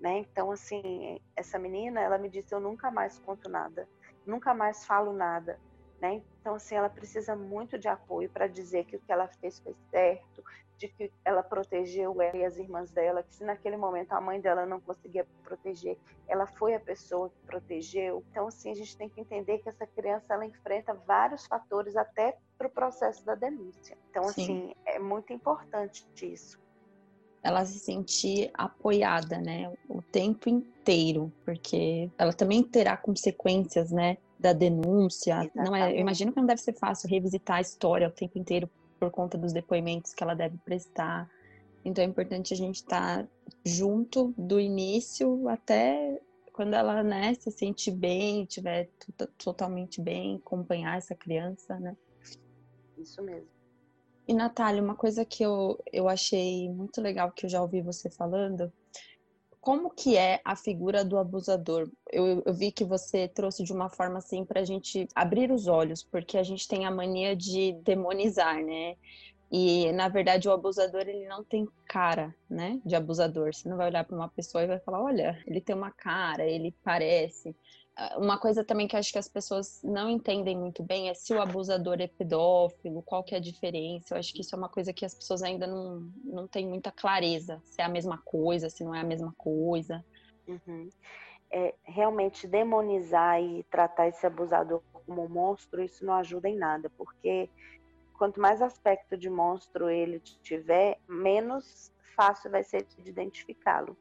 [0.00, 0.18] Né?
[0.18, 3.86] Então, assim, essa menina, ela me disse, eu nunca mais conto nada,
[4.24, 5.60] nunca mais falo nada,
[6.00, 6.22] né?
[6.40, 9.74] Então, assim, ela precisa muito de apoio para dizer que o que ela fez foi
[9.90, 10.42] certo,
[10.78, 14.40] de que ela protegeu ela e as irmãs dela, que se naquele momento a mãe
[14.40, 18.22] dela não conseguia proteger, ela foi a pessoa que protegeu.
[18.30, 22.36] Então, assim, a gente tem que entender que essa criança ela enfrenta vários fatores até
[22.56, 23.98] para o processo da denúncia.
[24.10, 24.42] Então, Sim.
[24.42, 26.58] assim, é muito importante isso.
[27.42, 34.52] Ela se sentir apoiada, né, o tempo inteiro, porque ela também terá consequências, né, da
[34.52, 35.50] denúncia.
[35.54, 38.70] Não é, eu imagino que não deve ser fácil revisitar a história o tempo inteiro
[38.98, 41.28] por conta dos depoimentos que ela deve prestar.
[41.84, 43.28] Então é importante a gente estar tá
[43.64, 46.20] junto do início até
[46.52, 48.90] quando ela né, se sentir bem, estiver
[49.36, 51.96] totalmente bem, acompanhar essa criança, né?
[52.98, 53.48] Isso mesmo.
[54.26, 58.10] E Natália, uma coisa que eu, eu achei muito legal que eu já ouvi você
[58.10, 58.72] falando
[59.68, 61.90] como que é a figura do abusador?
[62.10, 65.66] Eu, eu vi que você trouxe de uma forma assim para a gente abrir os
[65.66, 68.96] olhos, porque a gente tem a mania de demonizar, né?
[69.52, 73.54] E na verdade o abusador ele não tem cara, né, de abusador.
[73.54, 76.46] Você não vai olhar para uma pessoa e vai falar, olha, ele tem uma cara,
[76.46, 77.54] ele parece
[78.16, 81.40] uma coisa também que acho que as pessoas não entendem muito bem é se o
[81.40, 84.14] abusador é pedófilo, qual que é a diferença.
[84.14, 86.92] Eu acho que isso é uma coisa que as pessoas ainda não, não têm muita
[86.92, 90.04] clareza, se é a mesma coisa, se não é a mesma coisa.
[90.46, 90.88] Uhum.
[91.50, 96.90] É, realmente demonizar e tratar esse abusador como um monstro, isso não ajuda em nada,
[96.90, 97.50] porque
[98.16, 103.96] quanto mais aspecto de monstro ele tiver, menos fácil vai ser de identificá-lo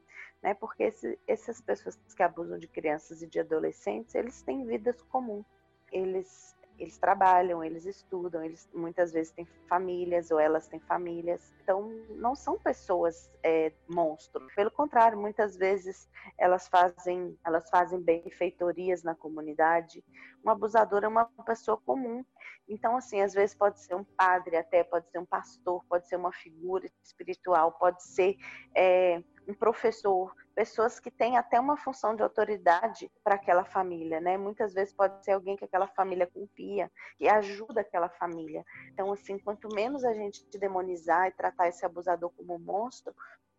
[0.48, 0.54] né?
[0.54, 5.46] Porque esse, essas pessoas que abusam de crianças e de adolescentes, eles têm vidas comuns.
[5.92, 11.90] Eles eles trabalham, eles estudam, eles muitas vezes têm famílias ou elas têm famílias, então
[12.12, 14.54] não são pessoas é, monstros.
[14.54, 16.08] Pelo contrário, muitas vezes
[16.38, 20.04] elas fazem elas fazem benfeitorias na comunidade.
[20.46, 22.24] Um abusador é uma pessoa comum.
[22.70, 26.16] Então assim, às vezes pode ser um padre, até pode ser um pastor, pode ser
[26.16, 28.38] uma figura espiritual, pode ser
[28.76, 34.38] é, um professor, pessoas que têm até uma função de autoridade para aquela família, né?
[34.38, 38.66] Muitas vezes pode ser alguém que aquela família confia, que ajuda aquela família.
[38.92, 43.16] Então, assim, quanto menos a gente demonizar e tratar esse abusador como um monstro,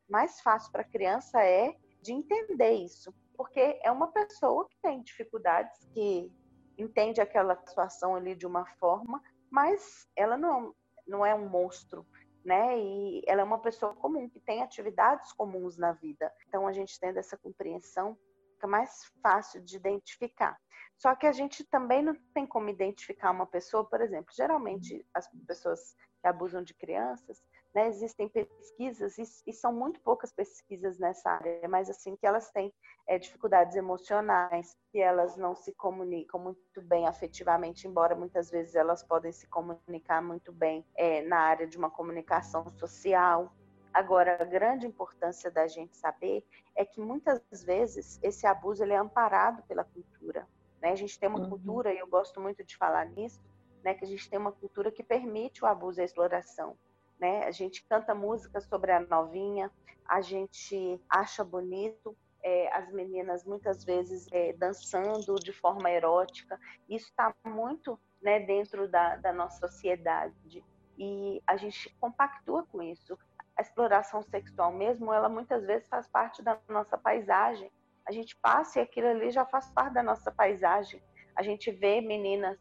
[0.08, 5.02] mais fácil para a criança é de entender isso, porque é uma pessoa que tem
[5.02, 6.30] dificuldades, que
[6.76, 10.74] entende aquela situação ali de uma forma, mas ela não,
[11.06, 12.06] não é um monstro,
[12.44, 12.78] né?
[12.78, 16.32] E ela é uma pessoa comum, que tem atividades comuns na vida.
[16.46, 18.16] Então, a gente tendo essa compreensão,
[18.54, 20.58] fica mais fácil de identificar.
[20.96, 25.28] Só que a gente também não tem como identificar uma pessoa, por exemplo, geralmente as
[25.46, 27.40] pessoas que abusam de crianças
[27.74, 27.88] né?
[27.88, 32.72] Existem pesquisas, e, e, são muito poucas pesquisas nessa área, mas assim, que elas têm
[33.06, 39.02] é, dificuldades emocionais, que elas não se comunicam muito bem afetivamente, embora muitas vezes elas
[39.02, 43.52] podem se comunicar muito bem é, na área de uma comunicação social.
[43.92, 46.44] Agora, a grande importância da gente saber
[46.76, 50.46] é que muitas vezes esse abuso ele é amparado pela cultura.
[50.80, 50.90] Né?
[50.90, 51.50] A gente tem uma uhum.
[51.50, 53.42] cultura, e eu gosto muito de falar nisso,
[53.82, 56.76] né, que a gente tem uma cultura que permite o abuso e a exploração.
[57.18, 57.44] Né?
[57.44, 59.70] A gente canta música sobre a novinha,
[60.06, 66.58] a gente acha bonito é, as meninas muitas vezes é, dançando de forma erótica.
[66.88, 70.64] Isso está muito né, dentro da, da nossa sociedade
[70.96, 73.18] e a gente compactua com isso.
[73.56, 77.70] A exploração sexual mesmo, ela muitas vezes faz parte da nossa paisagem.
[78.06, 81.02] A gente passa e aquilo ali já faz parte da nossa paisagem.
[81.36, 82.58] A gente vê meninas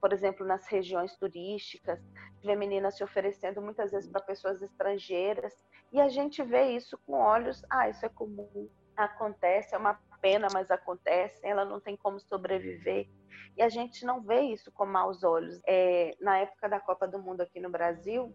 [0.00, 2.00] por exemplo, nas regiões turísticas,
[2.42, 5.54] vê meninas se oferecendo muitas vezes para pessoas estrangeiras,
[5.92, 10.48] e a gente vê isso com olhos, ah, isso é comum, acontece, é uma pena,
[10.52, 13.08] mas acontece, ela não tem como sobreviver.
[13.56, 15.60] E a gente não vê isso com maus olhos.
[15.66, 18.32] É, na época da Copa do Mundo aqui no Brasil,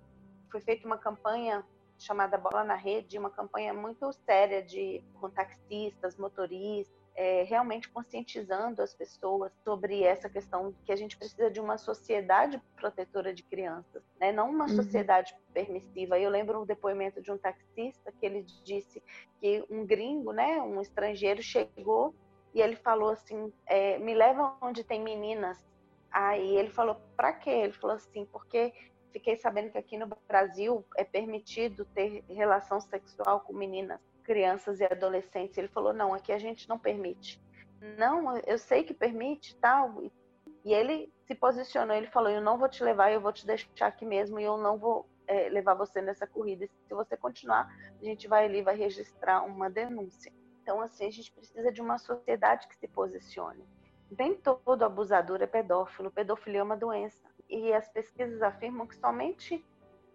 [0.51, 1.65] foi feita uma campanha
[1.97, 8.81] chamada Bola na Rede, uma campanha muito séria de com taxistas, motoristas, é, realmente conscientizando
[8.81, 14.03] as pessoas sobre essa questão que a gente precisa de uma sociedade protetora de crianças,
[14.19, 14.31] né?
[14.31, 14.75] não uma uhum.
[14.75, 16.19] sociedade permissiva.
[16.19, 19.01] Eu lembro um depoimento de um taxista que ele disse
[19.39, 22.15] que um gringo, né, um estrangeiro, chegou
[22.53, 25.63] e ele falou assim: é, me leva onde tem meninas.
[26.11, 27.49] Aí ele falou: para quê?
[27.49, 28.73] Ele falou assim: porque
[29.11, 34.85] fiquei sabendo que aqui no Brasil é permitido ter relação sexual com meninas crianças e
[34.85, 35.57] adolescentes.
[35.57, 37.41] Ele falou: não, aqui a gente não permite.
[37.97, 40.01] Não, eu sei que permite tal.
[40.65, 41.95] E ele se posicionou.
[41.95, 44.57] Ele falou: eu não vou te levar, eu vou te deixar aqui mesmo e eu
[44.57, 46.67] não vou é, levar você nessa corrida.
[46.87, 50.31] Se você continuar, a gente vai ali, vai registrar uma denúncia.
[50.61, 53.67] Então, assim, a gente precisa de uma sociedade que se posicione.
[54.17, 56.11] Nem todo abusador é pedófilo.
[56.11, 57.21] Pedofilia é uma doença.
[57.49, 59.63] E as pesquisas afirmam que somente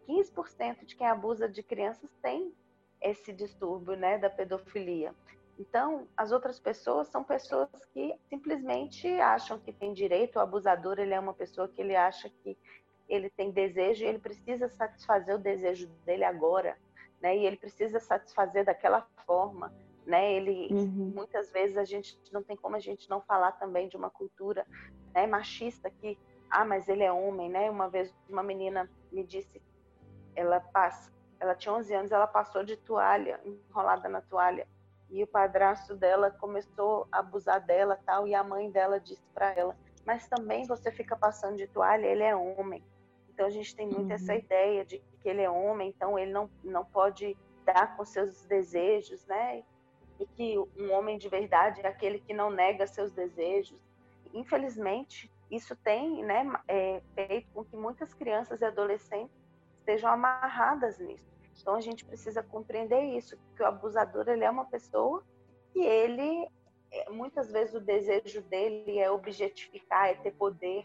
[0.08, 2.54] 15% de quem abusa de crianças tem
[3.00, 5.14] esse distúrbio né, da pedofilia.
[5.58, 10.36] Então, as outras pessoas são pessoas que simplesmente acham que tem direito.
[10.36, 12.56] O abusador ele é uma pessoa que ele acha que
[13.08, 16.76] ele tem desejo e ele precisa satisfazer o desejo dele agora,
[17.20, 17.36] né?
[17.36, 19.74] E ele precisa satisfazer daquela forma,
[20.06, 20.32] né?
[20.32, 21.12] Ele uhum.
[21.14, 24.64] muitas vezes a gente não tem como a gente não falar também de uma cultura
[25.12, 26.16] né, machista que
[26.50, 27.68] ah, mas ele é homem, né?
[27.70, 29.60] Uma vez uma menina me disse,
[30.36, 34.66] ela passa ela tinha 11 anos, ela passou de toalha, enrolada na toalha.
[35.10, 39.52] E o padrasto dela começou a abusar dela, tal, e a mãe dela disse para
[39.52, 42.84] ela: "Mas também você fica passando de toalha, ele é homem".
[43.28, 44.14] Então a gente tem muito uhum.
[44.14, 48.44] essa ideia de que ele é homem, então ele não não pode dar com seus
[48.46, 49.62] desejos, né?
[50.18, 53.78] E que um homem de verdade é aquele que não nega seus desejos.
[54.34, 59.37] Infelizmente, isso tem né, é, feito com que muitas crianças e adolescentes
[59.88, 61.26] estejam amarradas nisso.
[61.60, 65.24] Então a gente precisa compreender isso, que o abusador ele é uma pessoa
[65.74, 66.46] e ele
[66.92, 70.84] é, muitas vezes o desejo dele é objetificar, é ter poder,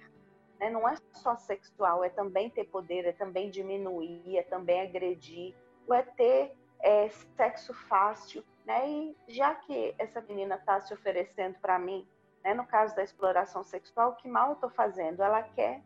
[0.60, 0.70] né?
[0.70, 5.54] não é só sexual, é também ter poder, é também diminuir, é também agredir,
[5.88, 8.90] ou é ter é, sexo fácil, né?
[8.90, 12.08] E já que essa menina está se oferecendo para mim,
[12.44, 12.54] né?
[12.54, 15.22] No caso da exploração sexual, que mal eu estou fazendo?
[15.22, 15.82] Ela quer.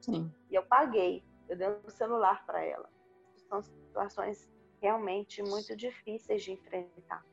[0.00, 0.32] Sim.
[0.50, 1.22] E eu paguei
[1.52, 2.88] eu dei um celular para ela.
[3.48, 7.24] São situações realmente muito difíceis de enfrentar.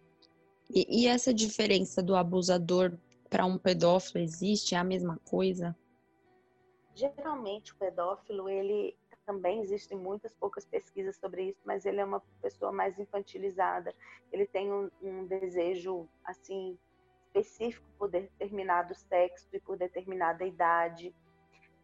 [0.70, 2.98] E, e essa diferença do abusador
[3.30, 4.76] para um pedófilo existe?
[4.76, 5.76] É a mesma coisa?
[6.94, 12.22] Geralmente o pedófilo, ele também existem muitas poucas pesquisas sobre isso, mas ele é uma
[12.42, 13.96] pessoa mais infantilizada.
[14.34, 16.78] Ele tem um, um desejo assim
[17.28, 21.16] específico por determinado sexo e por determinada idade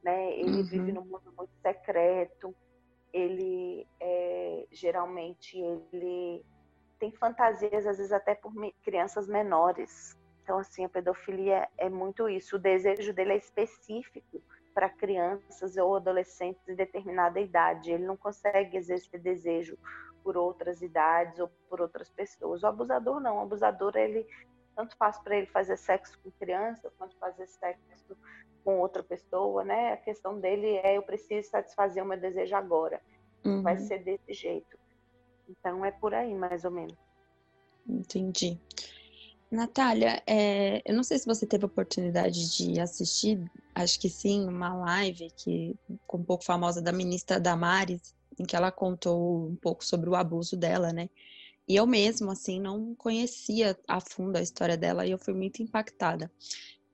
[0.05, 0.37] né?
[0.37, 0.63] Ele uhum.
[0.63, 2.55] vive num mundo muito secreto.
[3.11, 6.45] Ele é, geralmente ele
[6.99, 10.15] tem fantasias às vezes até por crianças menores.
[10.43, 12.57] Então assim a pedofilia é muito isso.
[12.57, 14.41] O desejo dele é específico
[14.75, 17.91] para crianças ou adolescentes de determinada idade.
[17.91, 19.75] Ele não consegue exercer desejo
[20.23, 22.61] por outras idades ou por outras pessoas.
[22.61, 23.37] O abusador não.
[23.37, 24.27] O abusador ele
[24.75, 28.15] tanto faz para ele fazer sexo com criança quanto fazer sexo
[28.65, 29.93] com outra pessoa, né?
[29.93, 32.99] A questão dele é eu preciso satisfazer o meu desejo agora.
[33.45, 33.62] Uhum.
[33.62, 34.75] Vai ser desse jeito.
[35.47, 36.97] Então é por aí, mais ou menos.
[37.88, 38.60] Entendi.
[39.51, 43.39] Natália, é, eu não sei se você teve a oportunidade de assistir,
[43.75, 45.75] acho que sim, uma live que
[46.12, 50.58] um pouco famosa da ministra Damares, em que ela contou um pouco sobre o abuso
[50.58, 51.08] dela, né?
[51.67, 55.62] E eu mesmo, assim, não conhecia a fundo a história dela e eu fui muito
[55.62, 56.31] impactada.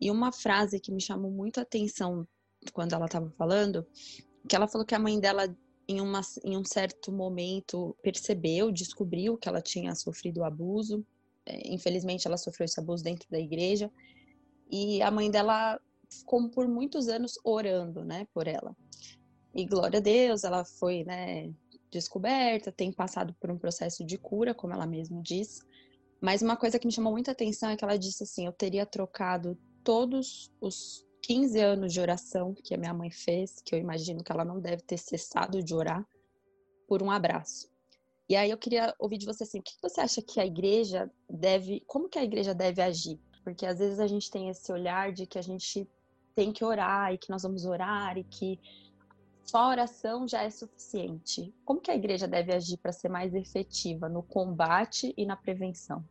[0.01, 2.27] E uma frase que me chamou muito a atenção
[2.73, 3.85] quando ela estava falando,
[4.49, 5.55] que ela falou que a mãe dela,
[5.87, 11.05] em, uma, em um certo momento, percebeu, descobriu que ela tinha sofrido abuso.
[11.45, 13.91] É, infelizmente, ela sofreu esse abuso dentro da igreja.
[14.69, 15.79] E a mãe dela
[16.09, 18.75] ficou por muitos anos orando, né, por ela.
[19.53, 21.53] E glória a Deus, ela foi, né,
[21.91, 25.61] descoberta, tem passado por um processo de cura, como ela mesma disse.
[26.19, 28.85] Mas uma coisa que me chamou muita atenção é que ela disse assim: eu teria
[28.85, 34.23] trocado todos os 15 anos de oração que a minha mãe fez, que eu imagino
[34.23, 36.05] que ela não deve ter cessado de orar,
[36.87, 37.69] por um abraço.
[38.27, 41.11] E aí eu queria ouvir de você assim, o que você acha que a igreja
[41.29, 43.19] deve, como que a igreja deve agir?
[43.43, 45.87] Porque às vezes a gente tem esse olhar de que a gente
[46.35, 48.59] tem que orar e que nós vamos orar e que
[49.43, 51.53] só a oração já é suficiente.
[51.65, 56.03] Como que a igreja deve agir para ser mais efetiva no combate e na prevenção?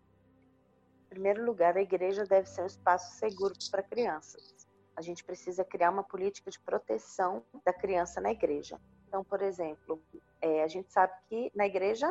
[1.11, 4.55] Primeiro lugar, a igreja deve ser um espaço seguro para crianças.
[4.97, 8.81] A gente precisa criar uma política de proteção da criança na igreja.
[9.09, 10.01] Então, por exemplo,
[10.41, 12.09] é, a gente sabe que na igreja,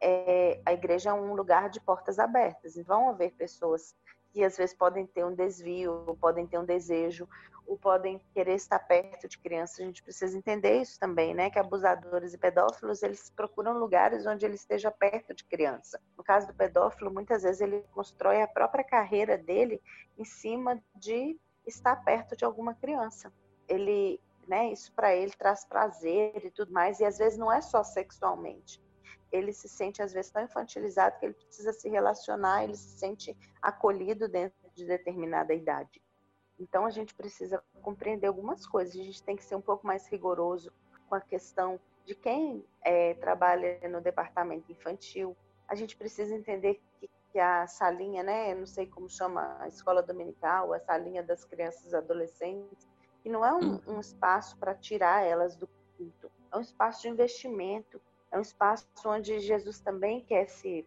[0.00, 3.94] é, a igreja é um lugar de portas abertas e vão haver pessoas
[4.32, 7.28] que às vezes podem ter um desvio, podem ter um desejo,
[7.66, 9.80] ou podem querer estar perto de crianças.
[9.80, 11.50] A gente precisa entender isso também, né?
[11.50, 16.00] Que abusadores e pedófilos, eles procuram lugares onde ele esteja perto de criança.
[16.16, 19.80] No caso do pedófilo, muitas vezes ele constrói a própria carreira dele
[20.18, 23.32] em cima de estar perto de alguma criança.
[23.68, 27.60] Ele, né, isso para ele traz prazer e tudo mais, e às vezes não é
[27.60, 28.80] só sexualmente
[29.32, 33.36] ele se sente às vezes tão infantilizado que ele precisa se relacionar, ele se sente
[33.62, 36.02] acolhido dentro de determinada idade.
[36.62, 38.94] Então a gente precisa compreender algumas coisas.
[38.94, 40.72] A gente tem que ser um pouco mais rigoroso
[41.08, 45.36] com a questão de quem é, trabalha no departamento infantil.
[45.68, 50.02] A gente precisa entender que, que a salinha, né, não sei como chama, a escola
[50.02, 52.88] dominical, a salinha das crianças e adolescentes,
[53.22, 57.08] que não é um, um espaço para tirar elas do culto, é um espaço de
[57.08, 58.00] investimento
[58.32, 60.86] é um espaço onde Jesus também quer se,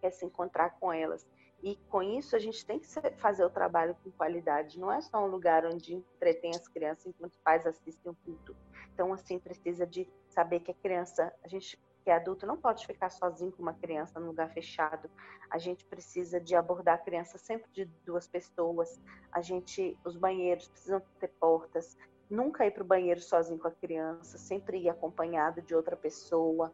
[0.00, 1.24] quer se encontrar com elas.
[1.62, 2.86] E com isso a gente tem que
[3.18, 4.80] fazer o trabalho com qualidade.
[4.80, 8.56] Não é só um lugar onde entretém as crianças enquanto os pais assistem o culto.
[8.92, 12.84] Então, assim, precisa de saber que a criança, a gente que é adulto não pode
[12.84, 15.08] ficar sozinho com uma criança num lugar fechado.
[15.48, 19.00] A gente precisa de abordar a criança sempre de duas pessoas.
[19.30, 21.96] A gente, os banheiros precisam ter portas
[22.32, 26.72] nunca ir para o banheiro sozinho com a criança, sempre ir acompanhado de outra pessoa,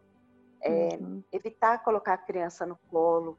[0.63, 1.23] é, uhum.
[1.33, 3.37] evitar colocar a criança no colo.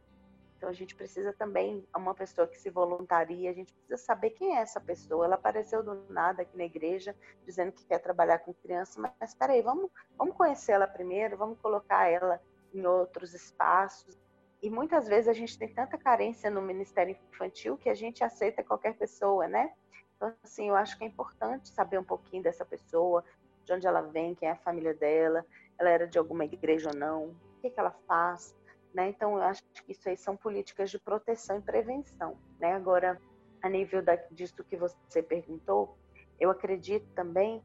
[0.59, 4.57] Então a gente precisa também, uma pessoa que se voluntaria, a gente precisa saber quem
[4.57, 5.23] é essa pessoa.
[5.23, 9.33] Ela apareceu do nada aqui na igreja, dizendo que quer trabalhar com criança, mas, mas
[9.33, 12.41] peraí, vamos, vamos conhecer ela primeiro, vamos colocar ela
[12.73, 14.19] em outros espaços.
[14.61, 18.61] E muitas vezes a gente tem tanta carência no Ministério Infantil que a gente aceita
[18.61, 19.71] qualquer pessoa, né?
[20.17, 23.23] Então, assim, eu acho que é importante saber um pouquinho dessa pessoa,
[23.63, 25.45] de onde ela vem, quem é a família dela,
[25.77, 28.53] ela era de alguma igreja ou não, o que, que ela faz,
[28.93, 29.09] né?
[29.09, 32.73] Então, eu acho que isso aí são políticas de proteção e prevenção, né?
[32.73, 33.21] Agora,
[33.61, 35.97] a nível da, disso que você perguntou,
[36.39, 37.63] eu acredito também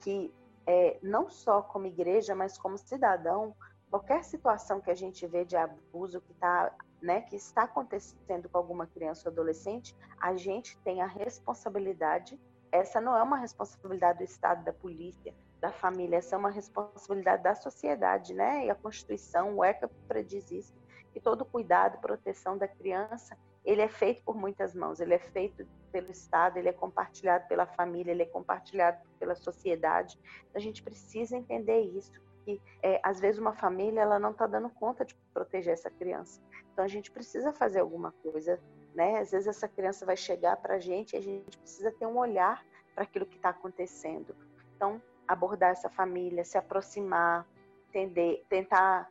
[0.00, 0.32] que
[0.66, 3.54] é, não só como igreja, mas como cidadão,
[3.90, 8.58] qualquer situação que a gente vê de abuso que está né, que está acontecendo com
[8.58, 12.38] alguma criança ou adolescente, a gente tem a responsabilidade.
[12.72, 17.42] Essa não é uma responsabilidade do Estado, da polícia, da família, essa é uma responsabilidade
[17.42, 18.66] da sociedade, né?
[18.66, 20.74] E a Constituição, o ECA prediz isso,
[21.12, 25.66] que todo cuidado proteção da criança, ele é feito por muitas mãos, ele é feito
[25.90, 30.18] pelo Estado, ele é compartilhado pela família, ele é compartilhado pela sociedade.
[30.54, 32.12] A gente precisa entender isso,
[32.44, 36.40] que é, às vezes uma família ela não está dando conta de proteger essa criança.
[36.72, 38.60] Então a gente precisa fazer alguma coisa,
[38.94, 39.18] né?
[39.18, 42.16] Às vezes essa criança vai chegar para a gente e a gente precisa ter um
[42.16, 44.34] olhar para aquilo que está acontecendo.
[44.76, 47.46] Então abordar essa família, se aproximar,
[47.88, 49.08] entender, tentar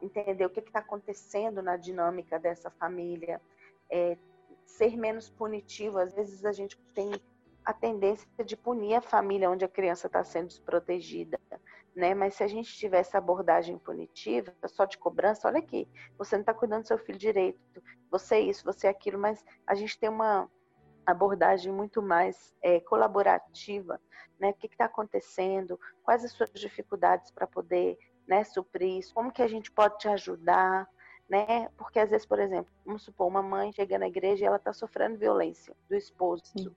[0.00, 3.40] entender o que está acontecendo na dinâmica dessa família,
[3.90, 4.16] é,
[4.64, 5.98] ser menos punitivo.
[5.98, 7.12] Às vezes a gente tem
[7.64, 11.38] a tendência de punir a família onde a criança está sendo desprotegida
[11.94, 12.14] né?
[12.14, 16.42] Mas se a gente tiver essa abordagem punitiva, só de cobrança, olha aqui, você não
[16.42, 17.60] está cuidando do seu filho direito,
[18.10, 20.50] você é isso, você é aquilo, mas a gente tem uma
[21.06, 24.00] abordagem muito mais é, colaborativa,
[24.38, 24.50] né?
[24.50, 25.78] O que está acontecendo?
[26.02, 29.14] Quais as suas dificuldades para poder, né, suprir isso?
[29.14, 30.88] Como que a gente pode te ajudar?
[31.28, 31.68] Né?
[31.76, 34.72] Porque às vezes, por exemplo, vamos supor, uma mãe chega na igreja e ela está
[34.72, 36.42] sofrendo violência do esposo.
[36.44, 36.74] Sim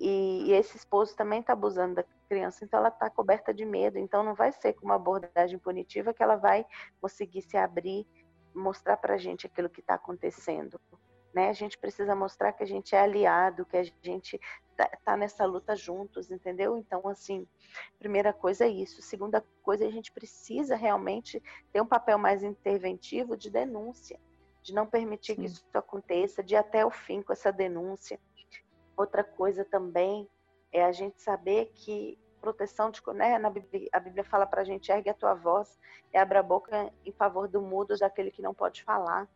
[0.00, 3.98] e, e esse esposo também está abusando da criança, então ela está coberta de medo.
[3.98, 6.64] Então não vai ser com uma abordagem punitiva que ela vai
[7.00, 8.06] conseguir se abrir,
[8.54, 10.80] mostrar para a gente aquilo que está acontecendo.
[11.32, 11.48] Né?
[11.48, 14.40] A gente precisa mostrar que a gente é aliado, que a gente
[14.76, 16.76] tá, tá nessa luta juntos, entendeu?
[16.76, 17.46] Então, assim,
[17.98, 19.00] primeira coisa é isso.
[19.02, 24.18] Segunda coisa, a gente precisa realmente ter um papel mais interventivo de denúncia,
[24.62, 25.40] de não permitir Sim.
[25.42, 28.18] que isso aconteça, de ir até o fim com essa denúncia.
[28.96, 30.28] Outra coisa também
[30.72, 34.64] é a gente saber que proteção de, né, na Bíblia, a Bíblia fala para a
[34.64, 35.78] gente ergue a tua voz
[36.12, 39.28] e abra a boca em favor do mudo, daquele que não pode falar.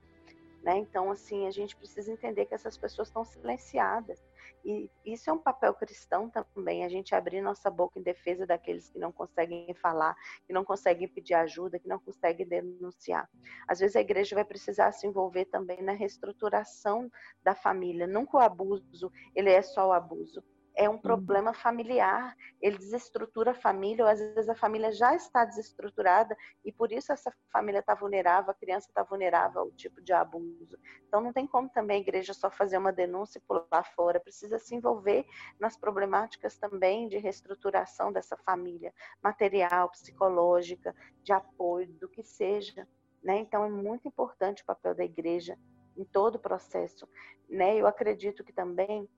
[0.65, 0.79] Né?
[0.79, 4.25] Então, assim, a gente precisa entender que essas pessoas estão silenciadas.
[4.65, 8.89] E isso é um papel cristão também, a gente abrir nossa boca em defesa daqueles
[8.89, 13.29] que não conseguem falar, que não conseguem pedir ajuda, que não conseguem denunciar.
[13.69, 17.13] Às vezes a igreja vai precisar se envolver também na reestruturação
[17.43, 18.07] da família.
[18.07, 20.43] Nunca o abuso, ele é só o abuso
[20.77, 20.99] é um uhum.
[20.99, 26.73] problema familiar, ele desestrutura a família, ou às vezes a família já está desestruturada e
[26.73, 30.77] por isso essa família está vulnerável, a criança está vulnerável ao tipo de abuso.
[31.07, 34.59] Então não tem como também a igreja só fazer uma denúncia e pular fora, precisa
[34.59, 35.25] se envolver
[35.61, 42.87] nas problemáticas também de reestruturação dessa família, material, psicológica, de apoio, do que seja.
[43.23, 43.39] Né?
[43.39, 45.57] Então é muito importante o papel da igreja
[45.97, 47.09] em todo o processo.
[47.49, 47.77] Né?
[47.77, 49.09] Eu acredito que também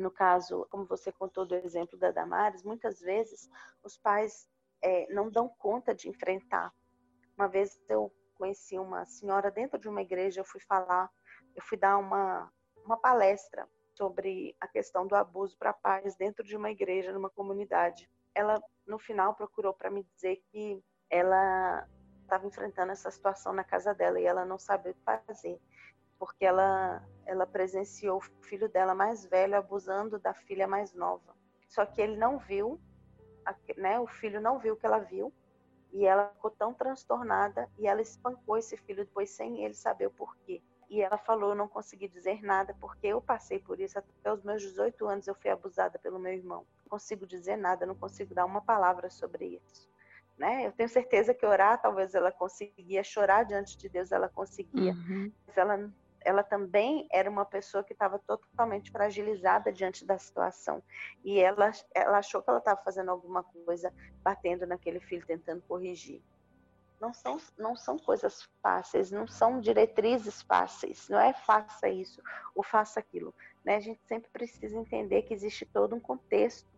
[0.00, 3.48] no caso, como você contou do exemplo da Damares, muitas vezes
[3.82, 4.48] os pais
[4.82, 6.72] é, não dão conta de enfrentar.
[7.36, 11.10] Uma vez eu conheci uma senhora dentro de uma igreja, eu fui falar,
[11.54, 12.50] eu fui dar uma,
[12.84, 18.10] uma palestra sobre a questão do abuso para pais dentro de uma igreja, numa comunidade.
[18.34, 21.86] Ela, no final, procurou para me dizer que ela
[22.22, 25.60] estava enfrentando essa situação na casa dela e ela não sabia o que fazer
[26.20, 31.34] porque ela, ela presenciou o filho dela mais velho abusando da filha mais nova.
[31.66, 32.78] Só que ele não viu,
[33.78, 35.32] né, o filho não viu o que ela viu,
[35.92, 40.10] e ela ficou tão transtornada e ela espancou esse filho depois sem ele saber o
[40.10, 40.62] porquê.
[40.88, 43.98] E ela falou: Eu não consegui dizer nada porque eu passei por isso.
[43.98, 46.66] Até os meus 18 anos eu fui abusada pelo meu irmão.
[46.82, 49.88] Não consigo dizer nada, não consigo dar uma palavra sobre isso.
[50.38, 50.66] Né?
[50.66, 55.30] Eu tenho certeza que orar, talvez ela conseguia, chorar diante de Deus, ela conseguia, uhum.
[55.46, 55.90] mas ela
[56.22, 60.82] ela também era uma pessoa que estava totalmente fragilizada diante da situação.
[61.24, 63.92] E ela, ela achou que ela estava fazendo alguma coisa,
[64.22, 66.22] batendo naquele filho, tentando corrigir.
[67.00, 71.08] Não são, não são coisas fáceis, não são diretrizes fáceis.
[71.08, 72.22] Não é faça isso
[72.54, 73.34] ou faça aquilo.
[73.64, 73.76] Né?
[73.76, 76.68] A gente sempre precisa entender que existe todo um contexto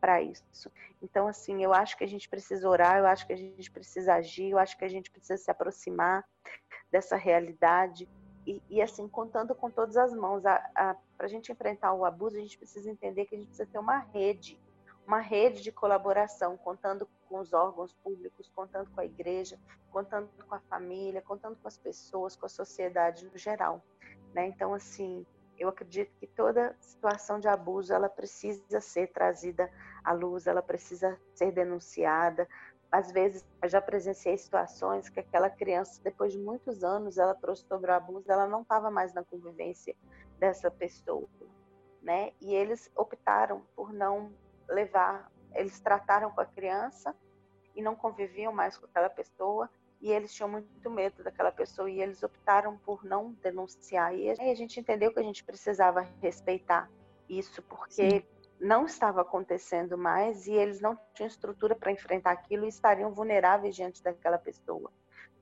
[0.00, 0.70] para isso.
[1.00, 4.14] Então, assim, eu acho que a gente precisa orar, eu acho que a gente precisa
[4.14, 6.24] agir, eu acho que a gente precisa se aproximar
[6.90, 8.08] dessa realidade,
[8.46, 10.42] e, e, assim, contando com todas as mãos.
[10.42, 13.78] Para a gente enfrentar o abuso, a gente precisa entender que a gente precisa ter
[13.78, 14.60] uma rede,
[15.06, 19.58] uma rede de colaboração, contando com os órgãos públicos, contando com a igreja,
[19.90, 23.82] contando com a família, contando com as pessoas, com a sociedade no geral.
[24.34, 24.46] Né?
[24.46, 25.24] Então, assim,
[25.58, 29.70] eu acredito que toda situação de abuso ela precisa ser trazida
[30.02, 32.48] à luz, ela precisa ser denunciada,
[32.92, 37.64] às vezes eu já presenciei situações que aquela criança, depois de muitos anos, ela trouxe
[37.66, 39.96] sobre o abuso, ela não estava mais na convivência
[40.38, 41.26] dessa pessoa,
[42.02, 42.32] né?
[42.38, 44.30] E eles optaram por não
[44.68, 47.16] levar, eles trataram com a criança
[47.74, 52.02] e não conviviam mais com aquela pessoa e eles tinham muito medo daquela pessoa e
[52.02, 54.14] eles optaram por não denunciar.
[54.14, 56.90] E a gente entendeu que a gente precisava respeitar
[57.26, 62.64] isso, porque Sim não estava acontecendo mais e eles não tinham estrutura para enfrentar aquilo
[62.64, 64.90] e estariam vulneráveis diante daquela pessoa.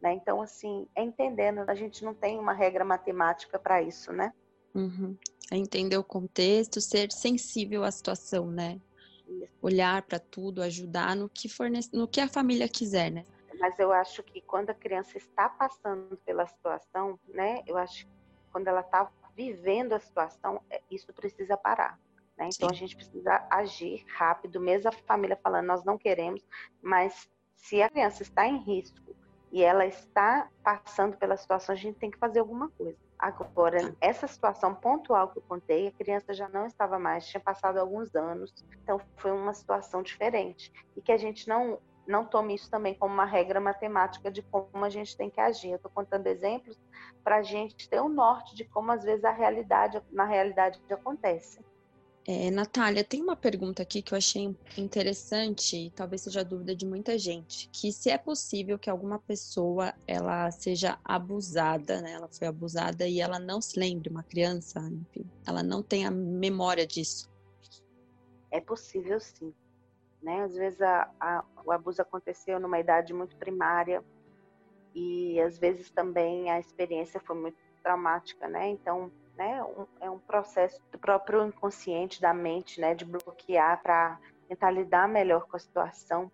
[0.01, 0.15] Né?
[0.15, 4.33] Então, assim, é entendendo, a gente não tem uma regra matemática para isso, né?
[4.75, 5.15] Uhum.
[5.53, 8.81] É entender o contexto, ser sensível à situação, né?
[9.29, 9.53] Isso.
[9.61, 13.27] Olhar para tudo, ajudar no que, fornece, no que a família quiser, né?
[13.59, 17.63] Mas eu acho que quando a criança está passando pela situação, né?
[17.67, 18.13] Eu acho que
[18.51, 21.99] quando ela está vivendo a situação, é, isso precisa parar.
[22.41, 22.49] Né?
[22.49, 22.75] Então Sim.
[22.75, 26.43] a gente precisa agir rápido, mesmo a família falando nós não queremos,
[26.83, 29.15] mas se a criança está em risco
[29.53, 32.97] e ela está passando pela situação, a gente tem que fazer alguma coisa.
[33.19, 37.77] Agora, essa situação pontual que eu contei, a criança já não estava mais, tinha passado
[37.77, 40.73] alguns anos, então foi uma situação diferente.
[40.97, 44.85] E que a gente não, não tome isso também como uma regra matemática de como
[44.85, 45.71] a gente tem que agir.
[45.71, 46.81] Eu estou contando exemplos
[47.23, 50.81] para a gente ter o um norte de como às vezes a realidade, na realidade
[50.91, 51.63] acontece.
[52.33, 57.19] É, Natália, tem uma pergunta aqui que eu achei interessante, talvez seja dúvida de muita
[57.19, 62.13] gente, que se é possível que alguma pessoa ela seja abusada, né?
[62.13, 66.87] Ela foi abusada e ela não se lembre, uma criança, enfim, ela não tenha memória
[66.87, 67.29] disso.
[68.49, 69.53] É possível sim.
[70.23, 70.45] Né?
[70.45, 74.05] Às vezes a, a, o abuso aconteceu numa idade muito primária
[74.95, 78.69] e às vezes também a experiência foi muito traumática, né?
[78.69, 79.11] Então,
[79.41, 84.71] né, um, é um processo do próprio inconsciente da mente, né, de bloquear para tentar
[84.71, 86.31] lidar melhor com a situação,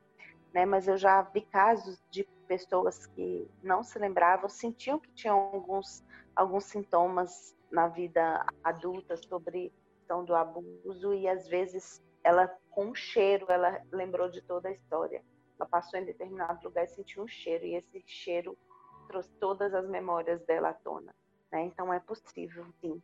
[0.52, 0.66] né?
[0.66, 6.04] Mas eu já vi casos de pessoas que não se lembravam, sentiam que tinham alguns
[6.34, 12.94] alguns sintomas na vida adulta sobre questão do abuso e às vezes ela com um
[12.94, 15.22] cheiro ela lembrou de toda a história.
[15.56, 18.58] Ela passou em determinado lugar e sentiu um cheiro e esse cheiro
[19.06, 21.14] trouxe todas as memórias dela à tona.
[21.52, 21.64] Né?
[21.64, 23.02] Então é possível, sim,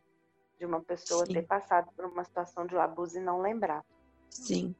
[0.59, 1.33] de uma pessoa sim.
[1.33, 3.83] ter passado por uma situação de abuso e não lembrar.
[4.29, 4.75] Sim.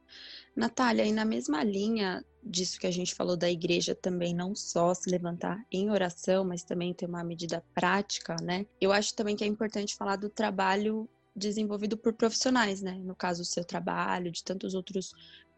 [0.54, 4.92] Natália, e na mesma linha disso que a gente falou da igreja também não só
[4.94, 8.66] se levantar em oração, mas também ter uma medida prática, né?
[8.80, 12.92] Eu acho também que é importante falar do trabalho desenvolvido por profissionais, né?
[12.92, 15.12] No caso, o seu trabalho, de tantos outros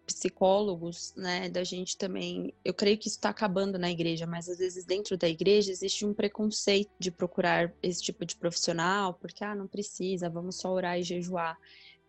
[0.06, 2.54] psicólogos, né, da gente também.
[2.64, 6.06] Eu creio que isso está acabando na igreja, mas às vezes dentro da igreja existe
[6.06, 10.98] um preconceito de procurar esse tipo de profissional, porque ah, não precisa, vamos só orar
[10.98, 11.58] e jejuar.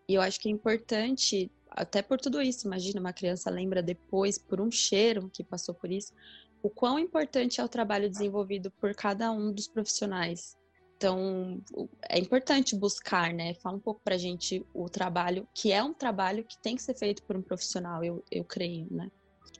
[0.08, 4.38] E eu acho que é importante, até por tudo isso, imagina uma criança lembra depois
[4.38, 6.14] por um cheiro que passou por isso,
[6.62, 10.56] o quão importante é o trabalho desenvolvido por cada um dos profissionais
[10.98, 11.62] então,
[12.08, 13.54] é importante buscar, né?
[13.54, 16.94] Fala um pouco pra gente o trabalho, que é um trabalho que tem que ser
[16.94, 19.08] feito por um profissional, eu, eu creio, né?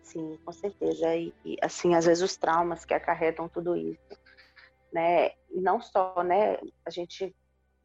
[0.03, 1.15] Sim, com certeza.
[1.15, 4.19] E, e assim, às vezes os traumas que acarretam tudo isso,
[4.93, 5.29] né?
[5.49, 6.59] E não só, né?
[6.85, 7.33] A gente,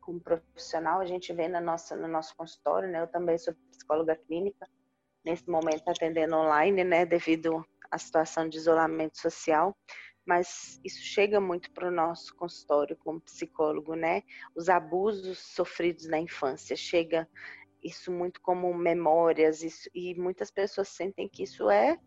[0.02, 3.04] como profissional, a gente vê na nossa, no nosso consultório, né?
[3.04, 4.68] Eu também sou psicóloga clínica,
[5.24, 7.06] nesse momento atendendo online, né?
[7.06, 9.76] Devido à situação de isolamento social
[10.26, 14.24] mas isso chega muito para o nosso consultório como psicólogo, né?
[14.56, 17.28] Os abusos sofridos na infância, chega
[17.84, 22.00] isso muito como memórias, isso, e muitas pessoas sentem que isso é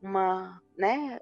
[0.00, 1.18] uma, né?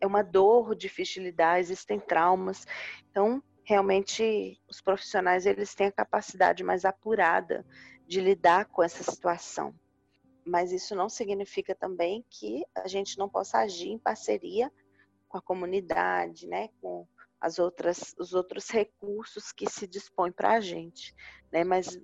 [0.00, 2.66] É uma dor difícil de lidar, existem traumas.
[3.10, 7.64] Então, realmente, os profissionais eles têm a capacidade mais apurada
[8.06, 9.74] de lidar com essa situação.
[10.44, 14.70] Mas isso não significa também que a gente não possa agir em parceria
[15.30, 17.06] com a comunidade, né, com
[17.40, 21.14] as outras, os outros recursos que se dispõem para a gente.
[21.50, 21.64] Né?
[21.64, 21.98] Mas,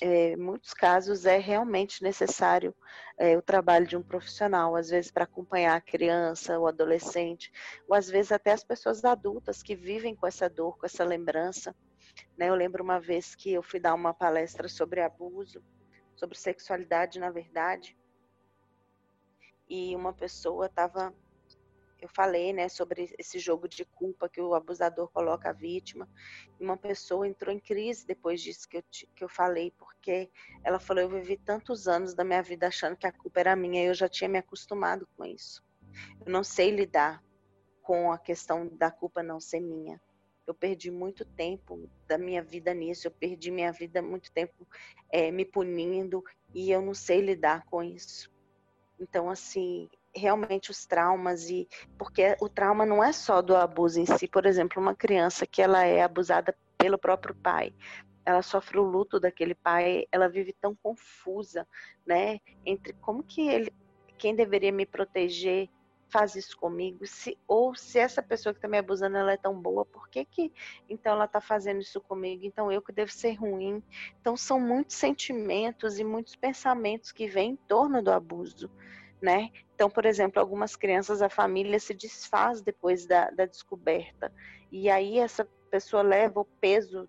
[0.00, 2.74] é, em muitos casos, é realmente necessário
[3.18, 7.52] é, o trabalho de um profissional, às vezes para acompanhar a criança, o adolescente,
[7.86, 11.76] ou às vezes até as pessoas adultas que vivem com essa dor, com essa lembrança.
[12.36, 12.48] Né?
[12.48, 15.62] Eu lembro uma vez que eu fui dar uma palestra sobre abuso,
[16.16, 17.96] sobre sexualidade, na verdade,
[19.68, 21.14] e uma pessoa estava
[22.00, 26.08] eu falei, né, sobre esse jogo de culpa que o abusador coloca a vítima.
[26.58, 28.84] Uma pessoa entrou em crise depois disso que eu,
[29.14, 30.30] que eu falei, porque
[30.62, 33.82] ela falou: Eu vivi tantos anos da minha vida achando que a culpa era minha,
[33.82, 35.64] e eu já tinha me acostumado com isso.
[36.24, 37.22] Eu não sei lidar
[37.82, 40.00] com a questão da culpa não ser minha.
[40.46, 44.66] Eu perdi muito tempo da minha vida nisso, eu perdi minha vida muito tempo
[45.10, 46.24] é, me punindo
[46.54, 48.30] e eu não sei lidar com isso.
[49.00, 54.06] Então, assim, realmente os traumas e porque o trauma não é só do abuso em
[54.06, 57.74] si, por exemplo, uma criança que ela é abusada pelo próprio pai,
[58.24, 61.66] ela sofre o luto daquele pai, ela vive tão confusa,
[62.06, 63.72] né, entre como que ele,
[64.16, 65.68] quem deveria me proteger
[66.10, 69.54] faz isso comigo, se ou se essa pessoa que está me abusando ela é tão
[69.54, 70.52] boa, por que que
[70.88, 72.44] então ela está fazendo isso comigo?
[72.44, 73.82] Então eu que devo ser ruim.
[74.20, 78.70] Então são muitos sentimentos e muitos pensamentos que vêm em torno do abuso
[79.20, 79.50] né?
[79.74, 84.32] Então, por exemplo, algumas crianças, a família se desfaz depois da, da descoberta.
[84.70, 87.08] E aí essa pessoa leva o peso,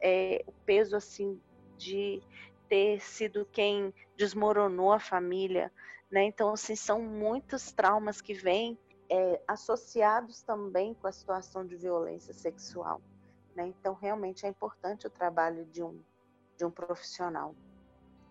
[0.00, 1.40] é, o peso assim
[1.76, 2.22] de
[2.68, 5.72] ter sido quem desmoronou a família,
[6.10, 6.24] né?
[6.24, 8.78] Então, assim, são muitos traumas que vêm
[9.10, 13.00] é, associados também com a situação de violência sexual,
[13.54, 13.66] né?
[13.66, 16.00] Então, realmente é importante o trabalho de um,
[16.56, 17.54] de um profissional.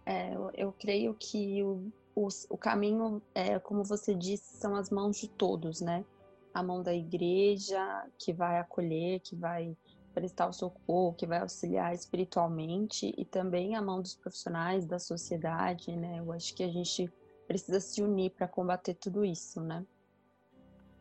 [0.05, 4.89] É, eu, eu creio que o o, o caminho, é, como você disse, são as
[4.89, 6.05] mãos de todos, né?
[6.53, 9.75] A mão da igreja, que vai acolher, que vai
[10.13, 15.95] prestar o socorro, que vai auxiliar espiritualmente, e também a mão dos profissionais, da sociedade,
[15.95, 16.19] né?
[16.19, 17.11] Eu acho que a gente
[17.47, 19.83] precisa se unir para combater tudo isso, né?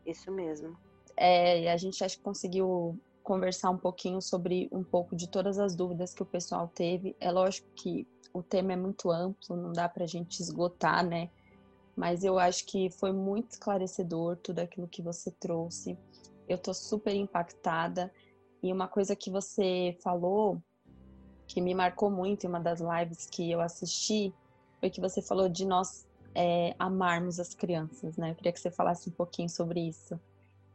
[0.07, 0.77] Isso mesmo.
[1.17, 5.77] É, a gente acho que conseguiu conversar um pouquinho sobre um pouco de todas as
[5.77, 7.15] dúvidas que o pessoal teve.
[7.21, 11.31] É lógico que o tema é muito amplo, não dá para a gente esgotar, né?
[11.97, 15.99] Mas eu acho que foi muito esclarecedor tudo aquilo que você trouxe.
[16.49, 18.11] Eu tô super impactada.
[18.63, 20.63] E uma coisa que você falou,
[21.47, 24.33] que me marcou muito em uma das lives que eu assisti,
[24.81, 28.31] foi que você falou de nós é, amarmos as crianças, né?
[28.31, 30.19] Eu queria que você falasse um pouquinho sobre isso.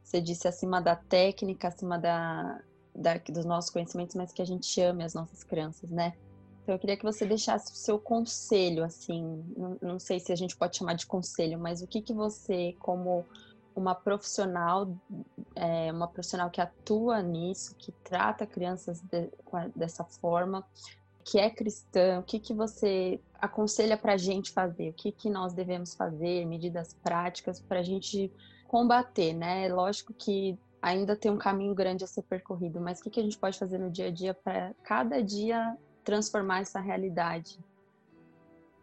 [0.04, 2.60] Você disse acima da técnica, acima da,
[2.94, 6.14] da, dos nossos conhecimentos, mas que a gente ame as nossas crianças, né?
[6.68, 10.36] Então eu queria que você deixasse o seu conselho, assim, não, não sei se a
[10.36, 13.24] gente pode chamar de conselho, mas o que que você, como
[13.74, 14.94] uma profissional,
[15.56, 19.30] é, uma profissional que atua nisso, que trata crianças de,
[19.74, 20.62] dessa forma,
[21.24, 24.90] que é cristã, o que, que você aconselha para a gente fazer?
[24.90, 28.30] O que, que nós devemos fazer, medidas práticas para a gente
[28.66, 29.72] combater, né?
[29.72, 33.22] Lógico que ainda tem um caminho grande a ser percorrido, mas o que, que a
[33.22, 35.74] gente pode fazer no dia a dia para cada dia
[36.08, 37.58] transformar essa realidade?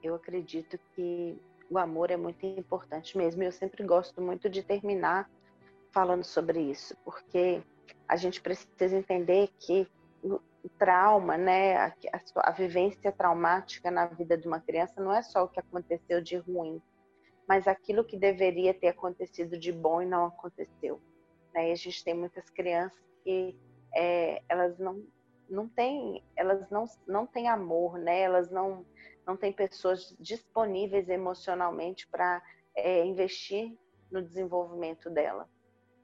[0.03, 1.35] Eu acredito que
[1.67, 3.41] o amor é muito importante mesmo.
[3.41, 5.27] Eu sempre gosto muito de terminar
[5.91, 7.63] falando sobre isso, porque
[8.07, 9.87] a gente precisa entender que
[10.23, 15.23] o trauma, né, a, a, a, vivência traumática na vida de uma criança não é
[15.23, 16.79] só o que aconteceu de ruim,
[17.47, 21.01] mas aquilo que deveria ter acontecido de bom e não aconteceu.
[21.53, 21.69] Né?
[21.69, 23.55] E a gente tem muitas crianças que
[23.95, 25.03] é, elas não
[25.49, 28.21] não têm elas não, não têm amor, né?
[28.21, 28.85] Elas não
[29.25, 32.43] não têm pessoas disponíveis emocionalmente para
[32.75, 33.75] é, investir
[34.11, 35.49] no desenvolvimento dela.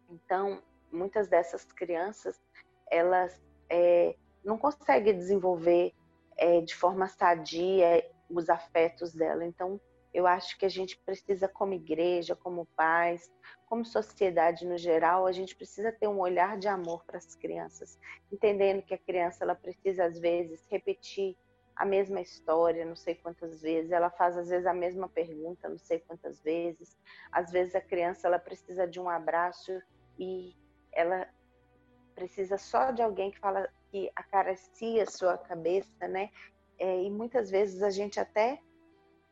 [0.09, 0.61] Então,
[0.91, 2.41] muitas dessas crianças
[2.89, 3.39] elas
[3.69, 5.93] é, não conseguem desenvolver
[6.35, 9.45] é, de forma sadia os afetos dela.
[9.45, 9.79] Então,
[10.13, 13.31] eu acho que a gente precisa, como igreja, como pais,
[13.67, 17.97] como sociedade no geral, a gente precisa ter um olhar de amor para as crianças,
[18.31, 21.37] entendendo que a criança ela precisa às vezes repetir
[21.75, 25.79] a mesma história, não sei quantas vezes, ela faz às vezes a mesma pergunta, não
[25.79, 26.97] sei quantas vezes.
[27.31, 29.81] Às vezes a criança ela precisa de um abraço
[30.19, 30.55] e
[30.91, 31.27] ela
[32.13, 36.29] precisa só de alguém que fala que acaricia a sua cabeça, né?
[36.77, 38.59] É, e muitas vezes a gente até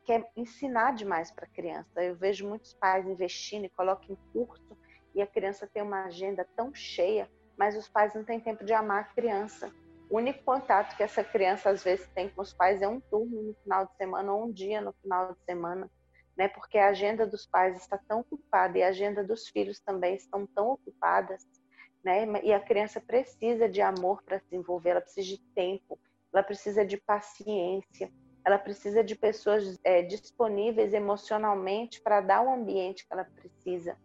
[0.04, 2.02] quer ensinar demais para a criança.
[2.02, 4.76] Eu vejo muitos pais investindo e colocam em curso
[5.14, 8.72] e a criança tem uma agenda tão cheia, mas os pais não têm tempo de
[8.72, 9.72] amar a criança.
[10.08, 13.42] O único contato que essa criança às vezes tem com os pais é um turno
[13.42, 15.88] no final de semana ou um dia no final de semana,
[16.36, 16.48] né?
[16.48, 20.46] Porque a agenda dos pais está tão ocupada e a agenda dos filhos também estão
[20.48, 21.46] tão ocupadas,
[22.02, 22.26] né?
[22.42, 25.98] E a criança precisa de amor para se desenvolver, ela precisa de tempo,
[26.32, 28.10] ela precisa de paciência,
[28.44, 33.96] ela precisa de pessoas é, disponíveis emocionalmente para dar o ambiente que ela precisa.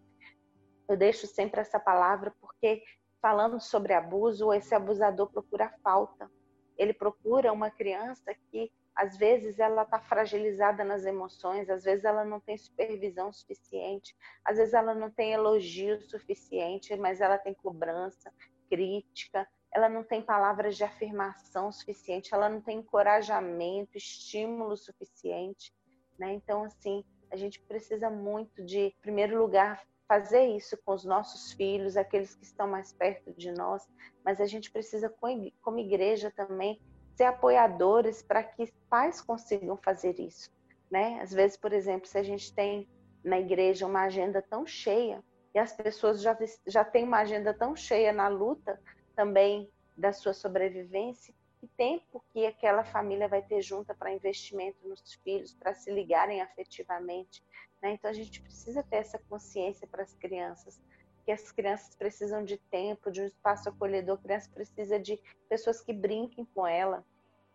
[0.87, 2.83] Eu deixo sempre essa palavra porque
[3.21, 6.29] falando sobre abuso, esse abusador procura falta.
[6.77, 12.23] Ele procura uma criança que às vezes ela está fragilizada nas emoções, às vezes ela
[12.23, 18.31] não tem supervisão suficiente, às vezes ela não tem elogio suficiente, mas ela tem cobrança,
[18.69, 25.73] crítica, ela não tem palavras de afirmação suficiente, ela não tem encorajamento, estímulo suficiente,
[26.17, 26.31] né?
[26.31, 31.51] Então, assim, a gente precisa muito de, em primeiro lugar, fazer isso com os nossos
[31.53, 33.85] filhos, aqueles que estão mais perto de nós,
[34.23, 35.13] mas a gente precisa,
[35.61, 36.79] como igreja também,
[37.17, 40.49] ser apoiadores para que pais consigam fazer isso,
[40.89, 41.19] né?
[41.21, 42.87] Às vezes, por exemplo, se a gente tem
[43.23, 45.21] na igreja uma agenda tão cheia
[45.53, 48.79] e as pessoas já, já têm uma agenda tão cheia na luta,
[49.15, 55.13] também da sua sobrevivência, que tempo que aquela família vai ter junta para investimento nos
[55.23, 57.43] filhos, para se ligarem afetivamente.
[57.81, 57.91] Né?
[57.93, 60.79] Então a gente precisa ter essa consciência para as crianças,
[61.25, 65.81] que as crianças precisam de tempo, de um espaço acolhedor, a criança precisa de pessoas
[65.81, 67.03] que brinquem com ela,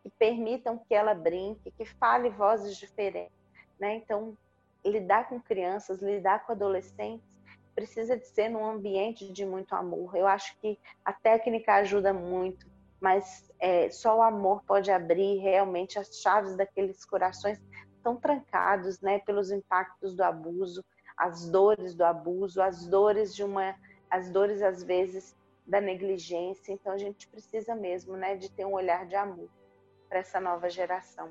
[0.03, 3.39] que permitam que ela brinque, que fale vozes diferentes.
[3.79, 3.95] Né?
[3.97, 4.37] Então,
[4.85, 7.30] lidar com crianças, lidar com adolescentes,
[7.75, 10.15] precisa de ser num ambiente de muito amor.
[10.17, 12.67] Eu acho que a técnica ajuda muito,
[13.01, 17.61] mas é, só o amor pode abrir realmente as chaves daqueles corações
[18.03, 20.85] tão trancados, né, pelos impactos do abuso,
[21.17, 23.75] as dores do abuso, as dores de uma,
[24.09, 26.73] as dores às vezes da negligência.
[26.73, 29.49] Então a gente precisa mesmo, né, de ter um olhar de amor
[30.09, 31.31] para essa nova geração.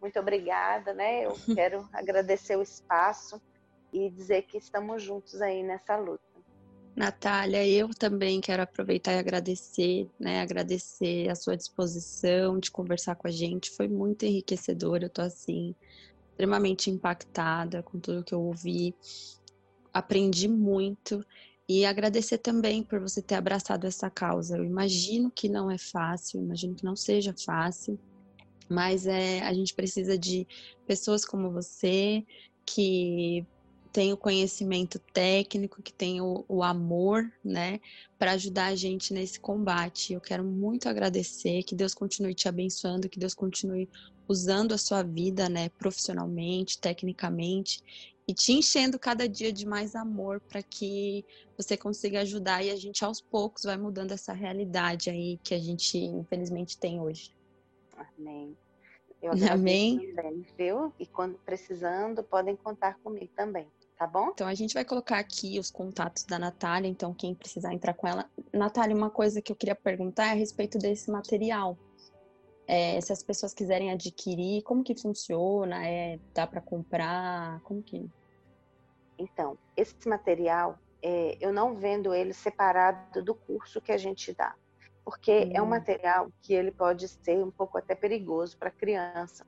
[0.00, 1.26] Muito obrigada, né?
[1.26, 3.40] Eu quero agradecer o espaço
[3.92, 6.30] e dizer que estamos juntos aí nessa luta.
[6.94, 10.40] Natália, eu também quero aproveitar e agradecer, né?
[10.40, 13.70] Agradecer a sua disposição de conversar com a gente.
[13.70, 15.02] Foi muito enriquecedor.
[15.02, 15.74] Eu tô assim,
[16.30, 18.94] extremamente impactada com tudo que eu ouvi.
[19.92, 21.24] Aprendi muito.
[21.68, 24.56] E agradecer também por você ter abraçado essa causa.
[24.56, 27.96] Eu imagino que não é fácil, imagino que não seja fácil,
[28.68, 30.46] mas é, a gente precisa de
[30.86, 32.26] pessoas como você
[32.66, 33.46] que
[33.92, 37.80] tem o conhecimento técnico, que tem o, o amor, né,
[38.18, 40.12] para ajudar a gente nesse combate.
[40.12, 43.88] Eu quero muito agradecer, que Deus continue te abençoando, que Deus continue
[44.28, 47.82] usando a sua vida, né, profissionalmente, tecnicamente,
[48.28, 51.24] e te enchendo cada dia de mais amor para que
[51.56, 55.58] você consiga ajudar e a gente aos poucos vai mudando essa realidade aí que a
[55.58, 57.34] gente infelizmente tem hoje.
[57.96, 58.56] Amém.
[59.20, 60.14] Eu Amém.
[60.14, 60.94] Também, viu?
[60.98, 63.66] E quando precisando, podem contar comigo também
[64.00, 64.30] tá bom?
[64.30, 68.08] Então a gente vai colocar aqui os contatos da Natália, então quem precisar entrar com
[68.08, 68.24] ela.
[68.50, 71.76] Natália, uma coisa que eu queria perguntar é a respeito desse material.
[72.66, 75.86] É, se as pessoas quiserem adquirir, como que funciona?
[75.86, 77.60] É, dá para comprar?
[77.60, 78.08] Como que?
[79.18, 84.54] Então, esse material, é, eu não vendo ele separado do curso que a gente dá,
[85.04, 85.50] porque hum.
[85.52, 85.68] é um hum.
[85.68, 89.44] material que ele pode ser um pouco até perigoso para criança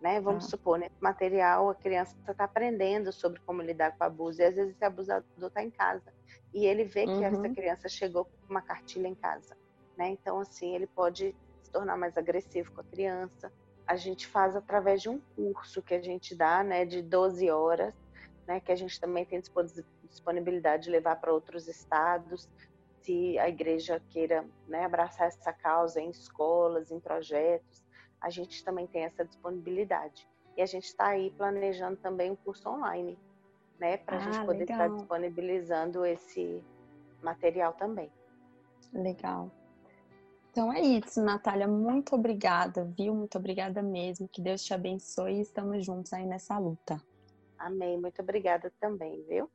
[0.00, 0.20] né?
[0.20, 0.48] Vamos ah.
[0.48, 4.74] supor, nesse material a criança está aprendendo sobre como lidar com abuso e às vezes
[4.74, 6.12] esse abusador está em casa
[6.54, 7.24] e ele vê que uhum.
[7.24, 9.56] essa criança chegou com uma cartilha em casa,
[9.96, 10.08] né?
[10.08, 13.52] Então assim ele pode se tornar mais agressivo com a criança.
[13.86, 17.94] A gente faz através de um curso que a gente dá, né, de 12 horas,
[18.46, 19.42] né, que a gente também tem
[20.04, 22.48] disponibilidade de levar para outros estados,
[23.00, 27.87] se a igreja queira, né, abraçar essa causa em escolas, em projetos
[28.20, 30.28] a gente também tem essa disponibilidade.
[30.56, 33.18] E a gente está aí planejando também um curso online,
[33.78, 33.96] né?
[33.98, 36.62] Para a ah, gente poder estar tá disponibilizando esse
[37.22, 38.10] material também.
[38.92, 39.50] Legal.
[40.50, 41.68] Então é isso, Natália.
[41.68, 43.14] Muito obrigada, viu?
[43.14, 44.26] Muito obrigada mesmo.
[44.26, 47.00] Que Deus te abençoe e estamos juntos aí nessa luta.
[47.56, 47.96] Amém.
[47.96, 49.48] Muito obrigada também, viu?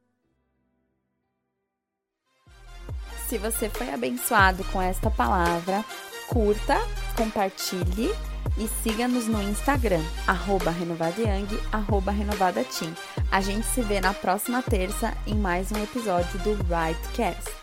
[3.27, 5.83] Se você foi abençoado com esta palavra,
[6.29, 6.75] curta,
[7.17, 8.09] compartilhe
[8.57, 12.93] e siga-nos no Instagram, arroba renovadayang, arroba renovadateam.
[13.31, 17.62] A gente se vê na próxima terça em mais um episódio do Rightcast.